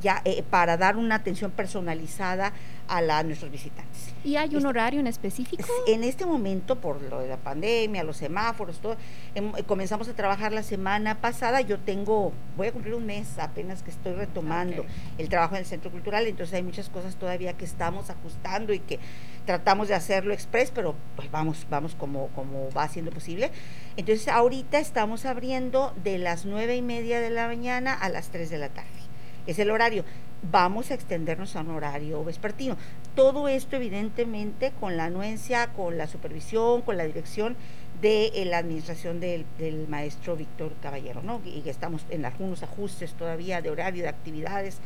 ya 0.00 0.22
eh, 0.24 0.44
para 0.48 0.76
dar 0.76 0.96
una 0.96 1.16
atención 1.16 1.50
personalizada 1.50 2.52
a, 2.88 3.00
la, 3.00 3.22
nuestros 3.22 3.50
visitantes. 3.50 4.14
¿Y 4.24 4.36
hay 4.36 4.50
un 4.50 4.56
este, 4.56 4.68
horario 4.68 5.00
en 5.00 5.06
específico? 5.06 5.64
En 5.86 6.04
este 6.04 6.26
momento, 6.26 6.76
por 6.80 7.00
lo 7.02 7.20
de 7.20 7.28
la 7.28 7.36
pandemia, 7.36 8.02
los 8.02 8.16
semáforos, 8.16 8.80
todo, 8.80 8.96
em, 9.34 9.52
comenzamos 9.66 10.08
a 10.08 10.14
trabajar 10.14 10.52
la 10.52 10.62
semana 10.62 11.20
pasada. 11.20 11.60
Yo 11.60 11.78
tengo, 11.78 12.32
voy 12.56 12.68
a 12.68 12.72
cumplir 12.72 12.94
un 12.94 13.06
mes 13.06 13.38
apenas 13.38 13.82
que 13.82 13.90
estoy 13.90 14.12
retomando 14.14 14.84
el 15.18 15.28
trabajo 15.28 15.54
en 15.54 15.60
el 15.60 15.66
Centro 15.66 15.90
Cultural, 15.90 16.26
entonces 16.26 16.54
hay 16.54 16.62
muchas 16.62 16.88
cosas 16.88 17.16
todavía 17.16 17.52
que 17.52 17.64
estamos 17.64 18.10
ajustando 18.10 18.72
y 18.72 18.80
que 18.80 18.98
tratamos 19.46 19.88
de 19.88 19.94
hacerlo 19.94 20.34
express, 20.34 20.70
pero 20.70 20.94
pues 21.16 21.30
vamos, 21.30 21.66
vamos 21.70 21.94
como, 21.94 22.28
como 22.28 22.70
va 22.72 22.88
siendo 22.88 23.10
posible. 23.10 23.50
Entonces 23.96 24.28
ahorita 24.28 24.78
estamos 24.78 25.24
abriendo 25.24 25.94
de 26.02 26.18
las 26.18 26.44
nueve 26.44 26.76
y 26.76 26.82
media 26.82 27.20
de 27.20 27.30
la 27.30 27.46
mañana 27.46 27.94
a 27.94 28.08
las 28.08 28.28
3 28.28 28.50
de 28.50 28.58
la 28.58 28.68
tarde. 28.68 28.88
Es 29.46 29.58
el 29.58 29.70
horario. 29.70 30.04
Vamos 30.42 30.90
a 30.90 30.94
extendernos 30.94 31.56
a 31.56 31.62
un 31.62 31.70
horario 31.70 32.22
vespertino. 32.22 32.76
Todo 33.16 33.48
esto 33.48 33.74
evidentemente 33.74 34.72
con 34.78 34.96
la 34.96 35.06
anuencia, 35.06 35.72
con 35.72 35.98
la 35.98 36.06
supervisión, 36.06 36.82
con 36.82 36.96
la 36.96 37.04
dirección 37.04 37.56
de 38.00 38.26
eh, 38.26 38.44
la 38.44 38.58
administración 38.58 39.18
del, 39.18 39.44
del, 39.58 39.88
maestro 39.88 40.36
Víctor 40.36 40.72
Caballero, 40.80 41.22
¿no? 41.22 41.40
Y 41.44 41.68
estamos 41.68 42.06
en 42.10 42.24
algunos 42.24 42.62
ajustes 42.62 43.14
todavía 43.14 43.60
de 43.60 43.70
horario, 43.70 44.04
de 44.04 44.08
actividades, 44.08 44.78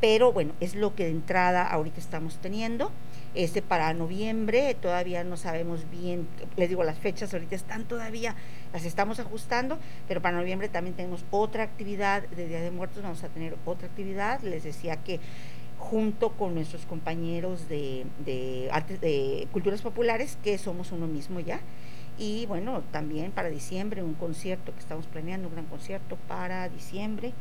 pero 0.00 0.32
bueno, 0.32 0.52
es 0.60 0.74
lo 0.74 0.94
que 0.94 1.04
de 1.04 1.10
entrada 1.10 1.62
ahorita 1.62 2.00
estamos 2.00 2.38
teniendo. 2.38 2.90
Este 3.34 3.60
para 3.60 3.92
noviembre 3.92 4.74
todavía 4.80 5.24
no 5.24 5.36
sabemos 5.36 5.90
bien, 5.90 6.26
les 6.56 6.70
digo 6.70 6.84
las 6.84 6.98
fechas 6.98 7.34
ahorita 7.34 7.54
están 7.54 7.84
todavía, 7.84 8.34
las 8.76 8.84
estamos 8.84 9.18
ajustando, 9.20 9.78
pero 10.06 10.20
para 10.20 10.36
noviembre 10.36 10.68
también 10.68 10.94
tenemos 10.94 11.24
otra 11.30 11.62
actividad 11.62 12.28
de 12.28 12.46
Día 12.46 12.60
de 12.60 12.70
Muertos, 12.70 13.02
vamos 13.02 13.24
a 13.24 13.28
tener 13.28 13.56
otra 13.64 13.88
actividad, 13.88 14.42
les 14.42 14.64
decía 14.64 14.96
que 14.96 15.18
junto 15.78 16.32
con 16.32 16.54
nuestros 16.54 16.84
compañeros 16.84 17.70
de, 17.70 18.04
de, 18.26 19.48
culturas 19.50 19.80
populares, 19.80 20.36
que 20.44 20.58
somos 20.58 20.92
uno 20.92 21.06
mismo 21.06 21.40
ya, 21.40 21.60
y 22.18 22.44
bueno, 22.44 22.82
también 22.90 23.32
para 23.32 23.48
diciembre 23.48 24.02
un 24.02 24.12
concierto 24.12 24.74
que 24.74 24.80
estamos 24.80 25.06
planeando, 25.06 25.48
un 25.48 25.54
gran 25.54 25.66
concierto 25.66 26.18
para 26.28 26.68
diciembre. 26.68 27.32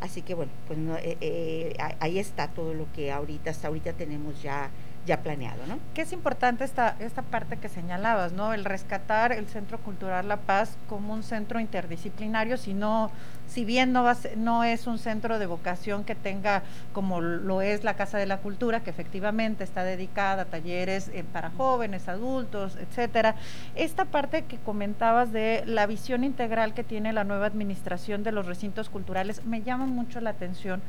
Así 0.00 0.22
que 0.22 0.34
bueno, 0.34 0.50
pues 0.66 0.78
eh, 1.04 1.16
eh, 1.20 1.76
ahí 2.00 2.18
está 2.18 2.48
todo 2.48 2.74
lo 2.74 2.90
que 2.92 3.12
ahorita, 3.12 3.50
hasta 3.50 3.68
ahorita 3.68 3.92
tenemos 3.92 4.42
ya 4.42 4.70
ya 5.06 5.22
planeado, 5.22 5.66
¿no? 5.66 5.78
Que 5.94 6.02
es 6.02 6.12
importante 6.12 6.64
esta, 6.64 6.94
esta 7.00 7.22
parte 7.22 7.56
que 7.56 7.68
señalabas, 7.68 8.32
¿no? 8.32 8.52
El 8.52 8.64
rescatar 8.64 9.32
el 9.32 9.46
Centro 9.46 9.78
Cultural 9.78 10.28
La 10.28 10.36
Paz 10.36 10.76
como 10.88 11.14
un 11.14 11.22
centro 11.22 11.58
interdisciplinario, 11.58 12.56
sino, 12.56 13.10
si 13.48 13.64
bien 13.64 13.92
no, 13.92 14.02
va 14.02 14.16
no 14.36 14.62
es 14.62 14.86
un 14.86 14.98
centro 14.98 15.38
de 15.38 15.46
vocación 15.46 16.04
que 16.04 16.14
tenga 16.14 16.62
como 16.92 17.20
lo 17.20 17.62
es 17.62 17.82
la 17.82 17.94
Casa 17.94 18.18
de 18.18 18.26
la 18.26 18.38
Cultura, 18.38 18.80
que 18.80 18.90
efectivamente 18.90 19.64
está 19.64 19.84
dedicada 19.84 20.42
a 20.42 20.44
talleres 20.44 21.08
eh, 21.08 21.24
para 21.32 21.50
jóvenes, 21.50 22.08
adultos, 22.08 22.76
etcétera. 22.76 23.36
Esta 23.74 24.04
parte 24.04 24.44
que 24.44 24.58
comentabas 24.58 25.32
de 25.32 25.62
la 25.66 25.86
visión 25.86 26.24
integral 26.24 26.74
que 26.74 26.84
tiene 26.84 27.12
la 27.12 27.24
nueva 27.24 27.46
administración 27.46 28.22
de 28.22 28.32
los 28.32 28.46
recintos 28.46 28.90
culturales 28.90 29.44
me 29.46 29.62
llama 29.62 29.86
mucho 29.86 30.20
la 30.20 30.30
atención 30.30 30.82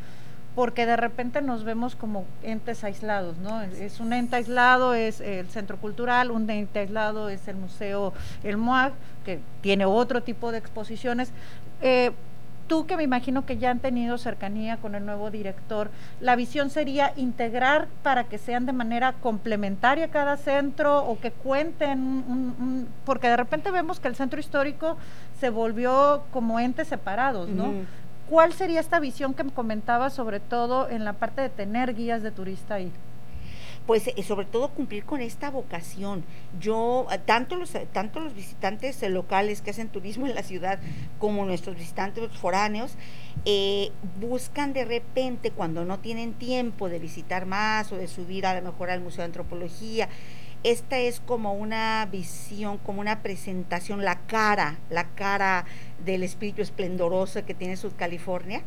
porque 0.55 0.85
de 0.85 0.97
repente 0.97 1.41
nos 1.41 1.63
vemos 1.63 1.95
como 1.95 2.25
entes 2.43 2.83
aislados, 2.83 3.37
¿no? 3.37 3.61
Es 3.61 3.99
un 3.99 4.13
ente 4.13 4.35
aislado, 4.35 4.93
es 4.93 5.21
el 5.21 5.47
centro 5.47 5.77
cultural, 5.77 6.31
un 6.31 6.49
ente 6.49 6.79
aislado 6.79 7.29
es 7.29 7.47
el 7.47 7.55
museo 7.55 8.13
El 8.43 8.57
MOAG, 8.57 8.93
que 9.23 9.39
tiene 9.61 9.85
otro 9.85 10.23
tipo 10.23 10.51
de 10.51 10.57
exposiciones. 10.57 11.31
Eh, 11.81 12.11
tú 12.71 12.85
que 12.85 12.95
me 12.95 13.03
imagino 13.03 13.45
que 13.45 13.57
ya 13.57 13.69
han 13.69 13.79
tenido 13.79 14.17
cercanía 14.17 14.77
con 14.77 14.95
el 14.95 15.05
nuevo 15.05 15.29
director, 15.29 15.89
la 16.21 16.37
visión 16.37 16.69
sería 16.69 17.11
integrar 17.17 17.89
para 18.01 18.23
que 18.23 18.37
sean 18.37 18.65
de 18.65 18.71
manera 18.71 19.11
complementaria 19.13 20.07
cada 20.07 20.37
centro 20.37 21.03
o 21.05 21.19
que 21.19 21.31
cuenten, 21.31 22.87
porque 23.03 23.27
de 23.27 23.35
repente 23.35 23.71
vemos 23.71 23.99
que 23.99 24.07
el 24.07 24.15
centro 24.15 24.39
histórico 24.39 24.95
se 25.39 25.49
volvió 25.49 26.23
como 26.31 26.61
entes 26.61 26.87
separados, 26.87 27.49
¿no? 27.49 27.73
¿Cuál 28.31 28.53
sería 28.53 28.79
esta 28.79 29.01
visión 29.01 29.33
que 29.33 29.43
me 29.43 29.51
comentaba 29.51 30.09
sobre 30.09 30.39
todo 30.39 30.89
en 30.89 31.03
la 31.03 31.11
parte 31.11 31.41
de 31.41 31.49
tener 31.49 31.93
guías 31.93 32.23
de 32.23 32.31
turista 32.31 32.75
ahí? 32.75 32.89
pues 33.85 34.07
eh, 34.07 34.23
sobre 34.23 34.45
todo 34.45 34.69
cumplir 34.69 35.03
con 35.03 35.21
esta 35.21 35.49
vocación. 35.49 36.23
Yo, 36.59 37.07
eh, 37.11 37.17
tanto 37.17 37.57
los, 37.57 37.73
eh, 37.75 37.87
tanto 37.91 38.19
los 38.19 38.33
visitantes 38.33 39.01
locales 39.09 39.61
que 39.61 39.71
hacen 39.71 39.89
turismo 39.89 40.27
en 40.27 40.35
la 40.35 40.43
ciudad 40.43 40.79
como 41.19 41.43
nuestros 41.45 41.75
visitantes 41.75 42.29
foráneos, 42.37 42.93
buscan 44.21 44.71
de 44.71 44.85
repente 44.85 45.51
cuando 45.51 45.83
no 45.83 45.99
tienen 45.99 46.33
tiempo 46.33 46.87
de 46.87 46.99
visitar 46.99 47.47
más 47.47 47.91
o 47.91 47.97
de 47.97 48.07
subir 48.07 48.45
a 48.45 48.53
lo 48.53 48.71
mejor 48.71 48.91
al 48.91 49.01
Museo 49.01 49.23
de 49.23 49.25
Antropología, 49.25 50.07
esta 50.63 50.99
es 50.99 51.19
como 51.19 51.53
una 51.53 52.07
visión, 52.11 52.77
como 52.77 53.01
una 53.01 53.21
presentación, 53.21 54.03
la 54.03 54.19
cara, 54.27 54.77
la 54.89 55.09
cara 55.09 55.65
del 56.05 56.23
espíritu 56.23 56.61
esplendoroso 56.61 57.45
que 57.45 57.53
tiene 57.53 57.77
Sud 57.77 57.93
California. 57.97 58.61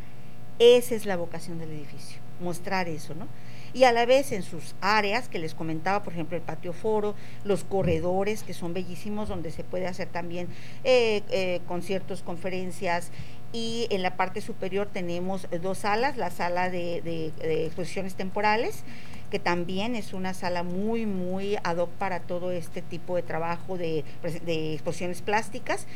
Esa 0.59 0.95
es 0.95 1.05
la 1.05 1.17
vocación 1.17 1.59
del 1.59 1.71
edificio, 1.71 2.19
mostrar 2.39 2.87
eso, 2.87 3.13
¿no? 3.15 3.27
y 3.75 3.83
a 3.83 3.91
la 3.91 4.05
vez 4.05 4.31
en 4.31 4.41
sus 4.41 4.73
áreas 4.79 5.27
que 5.27 5.37
les 5.37 5.53
comentaba, 5.53 6.01
por 6.01 6.13
ejemplo, 6.13 6.37
el 6.37 6.41
patio 6.41 6.71
foro, 6.71 7.13
los 7.43 7.65
corredores 7.65 8.41
que 8.43 8.53
son 8.53 8.73
bellísimos, 8.73 9.27
donde 9.27 9.51
se 9.51 9.65
puede 9.65 9.85
hacer 9.85 10.07
también 10.07 10.47
eh, 10.85 11.23
eh, 11.29 11.59
conciertos, 11.67 12.23
conferencias. 12.23 13.11
Y 13.55 13.87
en 13.89 14.03
la 14.03 14.17
parte 14.17 14.41
superior 14.41 14.89
tenemos 14.91 15.47
dos 15.61 15.77
salas, 15.77 16.17
la 16.17 16.29
sala 16.29 16.69
de, 16.69 17.31
exposiciones 17.41 18.15
temporales, 18.15 18.83
que 19.31 19.39
también 19.39 19.95
es 19.95 20.11
una 20.11 20.33
sala 20.33 20.63
muy, 20.63 21.05
muy 21.05 21.55
ad 21.63 21.77
hoc 21.77 21.89
para 21.91 22.19
todo 22.19 22.51
este 22.51 22.81
tipo 22.81 23.15
de 23.15 23.21
trabajo 23.21 23.77
de, 23.77 24.03
de 24.45 24.73
exposiciones 24.73 25.21
plásticas, 25.21 25.87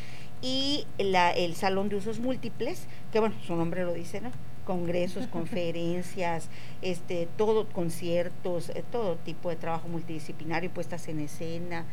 y 0.41 0.87
la, 0.97 1.31
el 1.31 1.53
salón 1.53 1.89
de 1.89 1.97
usos 1.97 2.21
múltiples, 2.21 2.87
que 3.11 3.19
bueno, 3.19 3.35
su 3.45 3.53
nombre 3.57 3.83
lo 3.83 3.93
dice, 3.93 4.21
¿no? 4.21 4.31
congresos, 4.63 5.27
conferencias, 5.31 6.47
este, 6.81 7.27
todo, 7.35 7.67
conciertos, 7.67 8.69
eh, 8.69 8.85
todo 8.89 9.17
tipo 9.17 9.49
de 9.49 9.57
trabajo 9.57 9.89
multidisciplinario, 9.89 10.69
puestas 10.69 11.09
en 11.09 11.19
escena. 11.19 11.83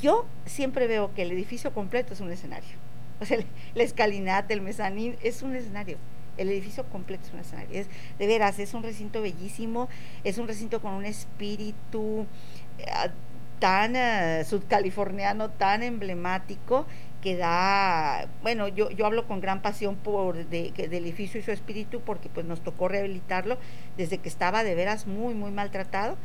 Yo 0.00 0.24
siempre 0.46 0.86
veo 0.86 1.12
que 1.12 1.20
el 1.20 1.32
edificio 1.32 1.74
completo 1.74 2.14
es 2.14 2.20
un 2.20 2.32
escenario. 2.32 2.89
O 3.22 3.26
sea, 3.26 3.38
la 3.74 3.82
escalinata, 3.82 4.54
el 4.54 4.62
mezanín, 4.62 5.16
es 5.22 5.42
un 5.42 5.54
escenario. 5.54 5.98
El 6.36 6.48
edificio 6.48 6.84
completo 6.84 7.26
es 7.26 7.32
un 7.34 7.40
escenario. 7.40 7.80
Es, 7.80 7.88
de 8.18 8.26
veras, 8.26 8.58
es 8.58 8.72
un 8.72 8.82
recinto 8.82 9.20
bellísimo, 9.20 9.88
es 10.24 10.38
un 10.38 10.48
recinto 10.48 10.80
con 10.80 10.94
un 10.94 11.04
espíritu 11.04 12.26
eh, 12.78 13.10
tan 13.58 13.94
uh, 13.94 14.44
sudcaliforniano, 14.44 15.50
tan 15.50 15.82
emblemático 15.82 16.86
que 17.20 17.36
da, 17.36 18.28
bueno, 18.42 18.68
yo, 18.68 18.90
yo 18.90 19.04
hablo 19.04 19.26
con 19.26 19.40
gran 19.40 19.60
pasión 19.60 19.96
por 19.96 20.46
de, 20.46 20.72
del 20.72 21.04
edificio 21.04 21.38
y 21.38 21.42
su 21.42 21.52
espíritu 21.52 22.00
porque 22.00 22.30
pues 22.30 22.46
nos 22.46 22.62
tocó 22.62 22.88
rehabilitarlo 22.88 23.58
desde 23.98 24.16
que 24.16 24.30
estaba 24.30 24.64
de 24.64 24.74
veras 24.74 25.06
muy, 25.06 25.34
muy 25.34 25.50
maltratado. 25.50 26.16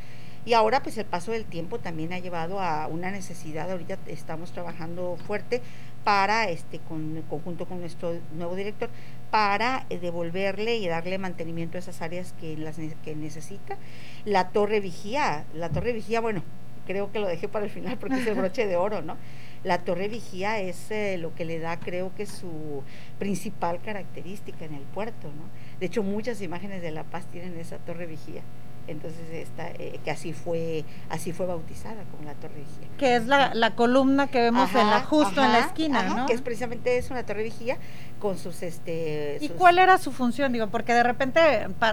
Y 0.46 0.54
ahora 0.54 0.84
pues 0.84 0.98
el 0.98 1.06
paso 1.06 1.32
del 1.32 1.44
tiempo 1.44 1.80
también 1.80 2.14
ha 2.14 2.20
llevado 2.20 2.62
a 2.62 2.88
una 2.88 3.12
necesidad, 3.12 3.70
ahorita 3.70 3.98
estamos 4.06 4.52
trabajando 4.52 5.18
fuerte 5.26 5.62
para, 6.06 6.50
este, 6.50 6.80
con, 6.80 7.24
conjunto 7.30 7.66
con 7.66 7.82
nuestro 7.82 8.14
nuevo 8.38 8.56
director, 8.56 8.90
para 9.32 9.88
eh, 9.90 9.98
devolverle 9.98 10.78
y 10.78 10.88
darle 10.88 11.18
mantenimiento 11.18 11.78
a 11.78 11.80
esas 11.80 12.02
áreas 12.02 12.34
que, 12.40 12.56
las, 12.56 12.78
que 13.04 13.16
necesita. 13.16 13.76
La 14.24 14.50
torre 14.50 14.80
vigía, 14.80 15.46
la 15.54 15.70
torre 15.70 15.94
vigía, 15.94 16.22
bueno, 16.22 16.44
creo 16.86 17.12
que 17.12 17.20
lo 17.20 17.28
dejé 17.28 17.50
para 17.50 17.66
el 17.66 17.72
final 17.72 17.98
porque 17.98 18.20
es 18.20 18.28
el 18.28 18.36
broche 18.36 18.68
de 18.68 18.78
oro, 18.78 19.02
¿no? 19.02 19.18
La 19.64 19.80
torre 19.80 20.08
vigía 20.08 20.60
es 20.60 20.92
eh, 20.92 21.18
lo 21.18 21.34
que 21.34 21.44
le 21.44 21.58
da, 21.58 21.80
creo 21.80 22.14
que 22.14 22.28
su 22.28 22.84
principal 23.18 23.82
característica 23.82 24.64
en 24.64 24.76
el 24.76 24.84
puerto, 24.84 25.30
¿no? 25.30 25.50
De 25.80 25.88
hecho, 25.88 26.04
muchas 26.04 26.40
imágenes 26.44 26.84
de 26.84 26.92
La 26.92 27.04
Paz 27.04 27.26
tienen 27.32 27.60
esa 27.60 27.80
torre 27.80 28.06
vigía 28.06 28.44
entonces 28.88 29.30
esta 29.32 29.70
eh, 29.72 30.00
que 30.04 30.12
así 30.12 30.34
fue 30.34 30.86
así 31.10 31.32
fue 31.32 31.46
bautizada 31.46 32.04
como 32.12 32.24
la 32.26 32.34
torre 32.36 32.56
vigía. 32.56 32.88
Que 32.98 33.16
es 33.16 33.26
la, 33.26 33.54
la 33.54 33.76
columna 33.76 34.28
que 34.28 34.42
vemos 34.42 34.74
en 34.76 34.90
la, 34.90 35.02
justo 35.02 35.44
en 35.44 35.52
la 35.52 35.60
esquina 35.60 36.04
¿no? 36.04 36.26
que 36.26 36.34
es 36.34 36.42
precisamente 36.42 36.98
es 36.98 37.10
una 37.10 37.24
torre 37.24 37.44
vigía 37.44 37.78
con 38.20 38.38
sus 38.38 38.64
este 38.64 39.38
y 39.42 39.50
cuál 39.50 39.80
era 39.80 39.98
su 39.98 40.12
función 40.12 40.54
digo 40.54 40.68
porque 40.68 40.94
de 40.94 41.04
repente 41.04 41.40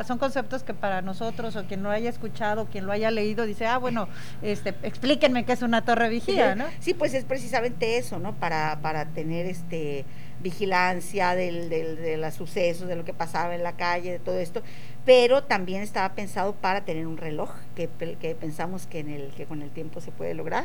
son 0.07 0.19
conceptos 0.19 0.63
que 0.63 0.75
para 0.75 1.03
nosotros 1.03 1.57
o 1.57 1.65
quien 1.65 1.83
lo 1.83 1.91
haya 1.91 2.11
escuchado 2.11 2.67
quien 2.67 2.87
lo 2.87 2.93
haya 2.93 3.11
leído 3.11 3.45
dice 3.47 3.67
ah 3.67 3.79
bueno 3.79 4.09
este 4.43 4.75
explíquenme 4.83 5.45
qué 5.45 5.53
es 5.53 5.63
una 5.63 5.85
torre 5.85 6.09
vigía 6.09 6.55
no 6.55 6.65
sí 6.81 6.95
pues 6.95 7.15
es 7.15 7.25
precisamente 7.25 7.97
eso 7.97 8.19
no 8.19 8.35
para 8.35 8.79
para 8.81 9.07
tener 9.07 9.47
este 9.47 10.05
vigilancia 10.41 11.35
del, 11.35 11.69
del, 11.69 11.97
de 11.97 12.17
los 12.17 12.35
sucesos, 12.35 12.89
de 12.89 12.97
lo 12.97 13.05
que 13.05 13.15
pasaba 13.15 13.55
en 13.55 13.62
la 13.62 13.77
calle, 13.77 14.12
de 14.12 14.19
todo 14.19 14.39
esto, 14.39 14.62
pero 15.05 15.45
también 15.45 15.83
estaba 15.83 16.15
pensado 16.15 16.55
para 16.55 16.85
tener 16.85 17.07
un 17.07 17.17
reloj, 17.17 17.51
que, 17.75 17.89
que 18.21 18.35
pensamos 18.35 18.87
que, 18.87 19.01
en 19.01 19.09
el, 19.09 19.31
que 19.33 19.47
con 19.47 19.62
el 19.62 19.71
tiempo 19.71 20.01
se 20.01 20.12
puede 20.12 20.35
lograr 20.35 20.65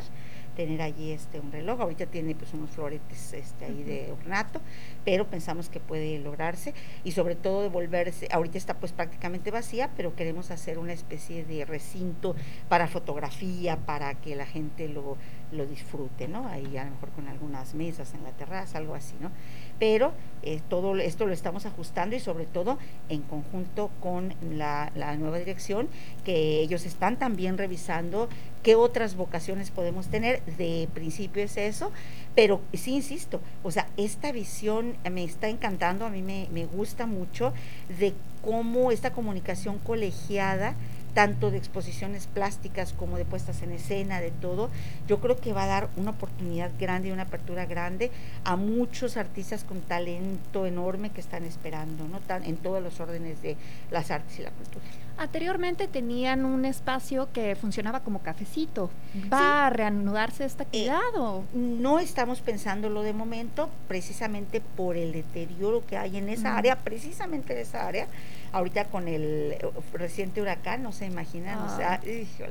tener 0.58 0.82
allí 0.82 1.12
este 1.12 1.38
un 1.38 1.52
reloj. 1.52 1.80
Ahorita 1.80 2.06
tiene 2.06 2.34
pues 2.34 2.52
unos 2.52 2.70
floretes 2.70 3.32
este 3.32 3.64
ahí 3.64 3.84
de 3.84 4.10
ornato, 4.10 4.60
pero 5.04 5.24
pensamos 5.24 5.68
que 5.68 5.78
puede 5.78 6.18
lograrse 6.18 6.74
y 7.04 7.12
sobre 7.12 7.36
todo 7.36 7.62
devolverse, 7.62 8.26
ahorita 8.32 8.58
está 8.58 8.74
pues 8.74 8.90
prácticamente 8.90 9.52
vacía, 9.52 9.90
pero 9.96 10.16
queremos 10.16 10.50
hacer 10.50 10.78
una 10.78 10.92
especie 10.92 11.44
de 11.44 11.64
recinto 11.64 12.34
para 12.68 12.88
fotografía, 12.88 13.76
para 13.76 14.14
que 14.14 14.34
la 14.34 14.46
gente 14.46 14.88
lo, 14.88 15.16
lo 15.52 15.66
disfrute, 15.66 16.28
¿no? 16.28 16.46
Ahí 16.48 16.76
a 16.76 16.84
lo 16.84 16.90
mejor 16.90 17.10
con 17.10 17.28
algunas 17.28 17.74
mesas 17.74 18.14
en 18.14 18.22
la 18.24 18.30
terraza, 18.30 18.78
algo 18.78 18.94
así, 18.94 19.14
¿no? 19.20 19.30
pero 19.78 20.12
eh, 20.42 20.60
todo 20.68 20.96
esto 20.96 21.26
lo 21.26 21.32
estamos 21.32 21.66
ajustando 21.66 22.16
y 22.16 22.20
sobre 22.20 22.46
todo 22.46 22.78
en 23.08 23.22
conjunto 23.22 23.90
con 24.00 24.34
la, 24.52 24.90
nueva 25.18 25.38
dirección, 25.38 25.88
que 26.24 26.60
ellos 26.60 26.84
están 26.84 27.16
también 27.16 27.58
revisando 27.58 28.28
qué 28.62 28.74
otras 28.74 29.16
vocaciones 29.16 29.70
podemos 29.70 30.08
tener. 30.08 30.42
De 30.58 30.88
principio 30.94 31.42
es 31.42 31.56
eso, 31.56 31.92
pero 32.34 32.60
sí 32.72 32.94
insisto, 32.94 33.40
o 33.62 33.70
sea, 33.70 33.88
esta 33.96 34.32
visión 34.32 34.94
me 35.10 35.24
está 35.24 35.48
encantando, 35.48 36.06
a 36.06 36.10
mí 36.10 36.22
me, 36.22 36.48
me 36.52 36.66
gusta 36.66 37.06
mucho 37.06 37.52
de 37.98 38.14
cómo 38.44 38.90
esta 38.92 39.12
comunicación 39.12 39.78
colegiada, 39.78 40.74
tanto 41.14 41.50
de 41.50 41.58
exposiciones 41.58 42.26
plásticas 42.26 42.92
como 42.92 43.16
de 43.18 43.24
puestas 43.24 43.62
en 43.62 43.72
escena, 43.72 44.20
de 44.20 44.30
todo, 44.30 44.70
yo 45.06 45.20
creo 45.20 45.36
que 45.36 45.52
va 45.52 45.64
a 45.64 45.66
dar 45.66 45.88
una 45.96 46.12
oportunidad 46.12 46.70
grande 46.78 47.08
y 47.08 47.12
una 47.12 47.22
apertura 47.22 47.66
grande 47.66 48.10
a 48.44 48.56
muchos 48.56 49.16
artistas 49.16 49.64
con 49.64 49.80
talento 49.80 50.66
enorme 50.66 51.10
que 51.10 51.20
están 51.20 51.44
esperando, 51.44 52.06
¿no? 52.08 52.20
Tan, 52.20 52.44
en 52.44 52.56
todos 52.56 52.82
los 52.82 53.00
órdenes 53.00 53.42
de 53.42 53.56
las 53.90 54.10
artes 54.10 54.38
y 54.38 54.42
la 54.42 54.50
cultura. 54.50 54.84
Anteriormente 55.18 55.88
tenían 55.88 56.44
un 56.44 56.64
espacio 56.64 57.28
que 57.32 57.56
funcionaba 57.56 58.00
como 58.00 58.20
cafecito. 58.20 58.88
¿Va 59.32 59.66
a 59.66 59.70
reanudarse 59.70 60.44
esta 60.44 60.62
eh, 60.72 60.90
actividad 60.90 61.42
No 61.54 61.98
estamos 61.98 62.40
pensándolo 62.40 63.02
de 63.02 63.12
momento, 63.12 63.68
precisamente 63.88 64.60
por 64.60 64.96
el 64.96 65.12
deterioro 65.12 65.84
que 65.86 65.96
hay 65.96 66.18
en 66.18 66.28
esa 66.28 66.56
área, 66.56 66.76
precisamente 66.76 67.52
en 67.52 67.58
esa 67.60 67.86
área 67.86 68.06
ahorita 68.52 68.84
con 68.86 69.08
el 69.08 69.56
reciente 69.92 70.40
huracán, 70.40 70.82
no 70.82 70.92
se 70.92 71.06
imaginan, 71.06 71.58
o 71.58 71.76
sea, 71.76 71.94
ah. 71.94 72.46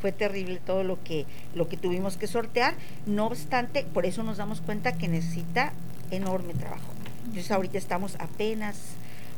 fue 0.00 0.12
terrible 0.12 0.60
todo 0.64 0.84
lo 0.84 1.02
que, 1.02 1.26
lo 1.54 1.68
que 1.68 1.76
tuvimos 1.76 2.16
que 2.16 2.26
sortear. 2.26 2.74
No 3.06 3.26
obstante, 3.26 3.84
por 3.84 4.06
eso 4.06 4.22
nos 4.22 4.36
damos 4.36 4.60
cuenta 4.60 4.92
que 4.92 5.08
necesita 5.08 5.72
enorme 6.10 6.54
trabajo. 6.54 6.92
Entonces 7.24 7.50
ahorita 7.50 7.78
estamos 7.78 8.16
apenas 8.18 8.76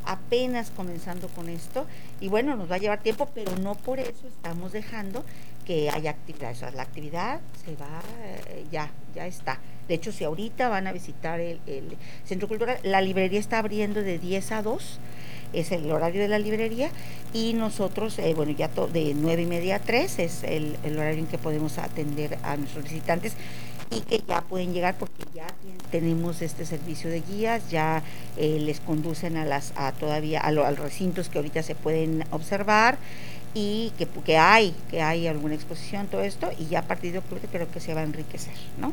apenas 0.05 0.71
comenzando 0.71 1.29
con 1.29 1.49
esto 1.49 1.87
y 2.21 2.29
bueno, 2.29 2.57
nos 2.57 2.71
va 2.71 2.77
a 2.77 2.79
llevar 2.79 3.03
tiempo, 3.03 3.29
pero 3.35 3.57
no 3.57 3.75
por 3.75 3.99
eso 3.99 4.27
estamos 4.27 4.73
dejando 4.73 5.25
que 5.65 5.91
haya 5.91 6.11
actividad. 6.11 6.53
O 6.53 6.55
sea, 6.55 6.71
la 6.71 6.83
actividad 6.83 7.41
se 7.65 7.77
va, 7.77 8.03
eh, 8.23 8.65
ya, 8.71 8.91
ya 9.15 9.27
está. 9.27 9.59
De 9.89 9.95
hecho, 9.95 10.13
si 10.13 10.25
ahorita 10.25 10.69
van 10.69 10.87
a 10.87 10.93
visitar 10.93 11.41
el, 11.41 11.61
el, 11.67 11.97
Centro 12.25 12.49
Cultural, 12.49 12.79
la 12.83 13.01
librería 13.01 13.41
está 13.41 13.59
abriendo 13.59 14.03
de 14.03 14.19
10 14.19 14.53
a 14.53 14.63
2 14.63 15.01
es 15.53 15.73
el 15.73 15.91
horario 15.91 16.23
de 16.23 16.29
la 16.29 16.39
librería 16.39 16.91
y 17.33 17.55
nosotros, 17.55 18.19
eh, 18.19 18.35
bueno, 18.35 18.53
ya 18.53 18.69
de 18.69 19.15
nueve 19.15 19.43
y 19.43 19.47
media 19.47 19.77
a 19.77 19.79
3 19.81 20.19
es 20.19 20.45
el, 20.45 20.77
horario 20.85 21.21
en 21.21 21.27
que 21.27 21.39
podemos 21.39 21.79
atender 21.79 22.39
a 22.43 22.57
nuestros 22.57 22.85
visitantes 22.85 23.35
y 23.95 24.01
que 24.01 24.23
ya 24.27 24.41
pueden 24.43 24.73
llegar 24.73 24.97
porque 24.99 25.25
ya 25.35 25.47
tenemos 25.91 26.43
este 26.43 26.65
servicio 26.65 27.11
de 27.11 27.21
guías, 27.21 27.71
ya 27.71 28.03
eh, 28.37 28.59
les 28.61 28.81
conducen 28.81 29.37
a 29.37 29.45
las 29.45 29.73
a 29.77 29.93
todavía 29.93 30.41
a, 30.41 30.51
los 30.51 30.79
recintos 30.79 31.29
que 31.29 31.39
ahorita 31.39 31.63
se 31.63 31.75
pueden 31.75 32.25
observar 32.31 32.99
y 33.55 33.93
que, 33.99 34.07
que 34.07 34.39
hay 34.39 34.75
que 34.91 35.03
hay 35.03 35.27
alguna 35.27 35.55
exposición 35.55 36.07
todo 36.07 36.23
esto 36.23 36.51
y 36.59 36.67
ya 36.67 36.81
a 36.81 36.83
partir 36.83 37.13
de 37.13 37.19
octubre 37.19 37.43
creo 37.51 37.71
que 37.71 37.81
se 37.81 37.95
va 37.95 38.01
a 38.01 38.05
enriquecer, 38.05 38.55
¿no? 38.79 38.93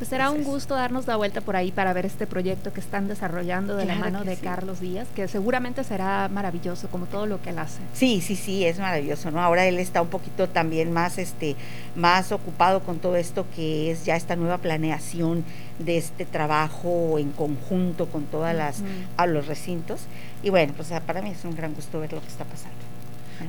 Pues 0.00 0.08
será 0.08 0.30
un 0.30 0.44
gusto 0.44 0.76
darnos 0.76 1.06
la 1.06 1.16
vuelta 1.16 1.42
por 1.42 1.56
ahí 1.56 1.72
para 1.72 1.92
ver 1.92 2.06
este 2.06 2.26
proyecto 2.26 2.72
que 2.72 2.80
están 2.80 3.06
desarrollando 3.06 3.76
de 3.76 3.84
la 3.84 3.96
mano 3.96 4.24
de 4.24 4.38
Carlos 4.38 4.80
Díaz, 4.80 5.06
que 5.14 5.28
seguramente 5.28 5.84
será 5.84 6.30
maravilloso 6.32 6.88
como 6.88 7.04
todo 7.04 7.26
lo 7.26 7.42
que 7.42 7.50
él 7.50 7.58
hace. 7.58 7.80
Sí, 7.92 8.22
sí, 8.22 8.34
sí, 8.34 8.64
es 8.64 8.78
maravilloso, 8.78 9.30
¿no? 9.30 9.42
Ahora 9.42 9.66
él 9.66 9.78
está 9.78 10.00
un 10.00 10.08
poquito 10.08 10.48
también 10.48 10.90
más 10.90 11.18
este 11.18 11.54
más 11.96 12.32
ocupado 12.32 12.80
con 12.80 12.98
todo 12.98 13.14
esto 13.16 13.44
que 13.54 13.90
es 13.90 14.06
ya 14.06 14.16
esta 14.16 14.36
nueva 14.36 14.56
planeación 14.56 15.44
de 15.78 15.98
este 15.98 16.24
trabajo 16.24 17.18
en 17.18 17.32
conjunto 17.32 18.06
con 18.06 18.24
todas 18.24 18.56
las 18.56 18.82
a 19.18 19.26
los 19.26 19.48
recintos 19.48 20.00
y 20.42 20.48
bueno, 20.48 20.72
pues 20.74 20.88
para 21.06 21.20
mí 21.20 21.28
es 21.28 21.44
un 21.44 21.54
gran 21.54 21.74
gusto 21.74 22.00
ver 22.00 22.14
lo 22.14 22.22
que 22.22 22.28
está 22.28 22.46
pasando. 22.46 22.99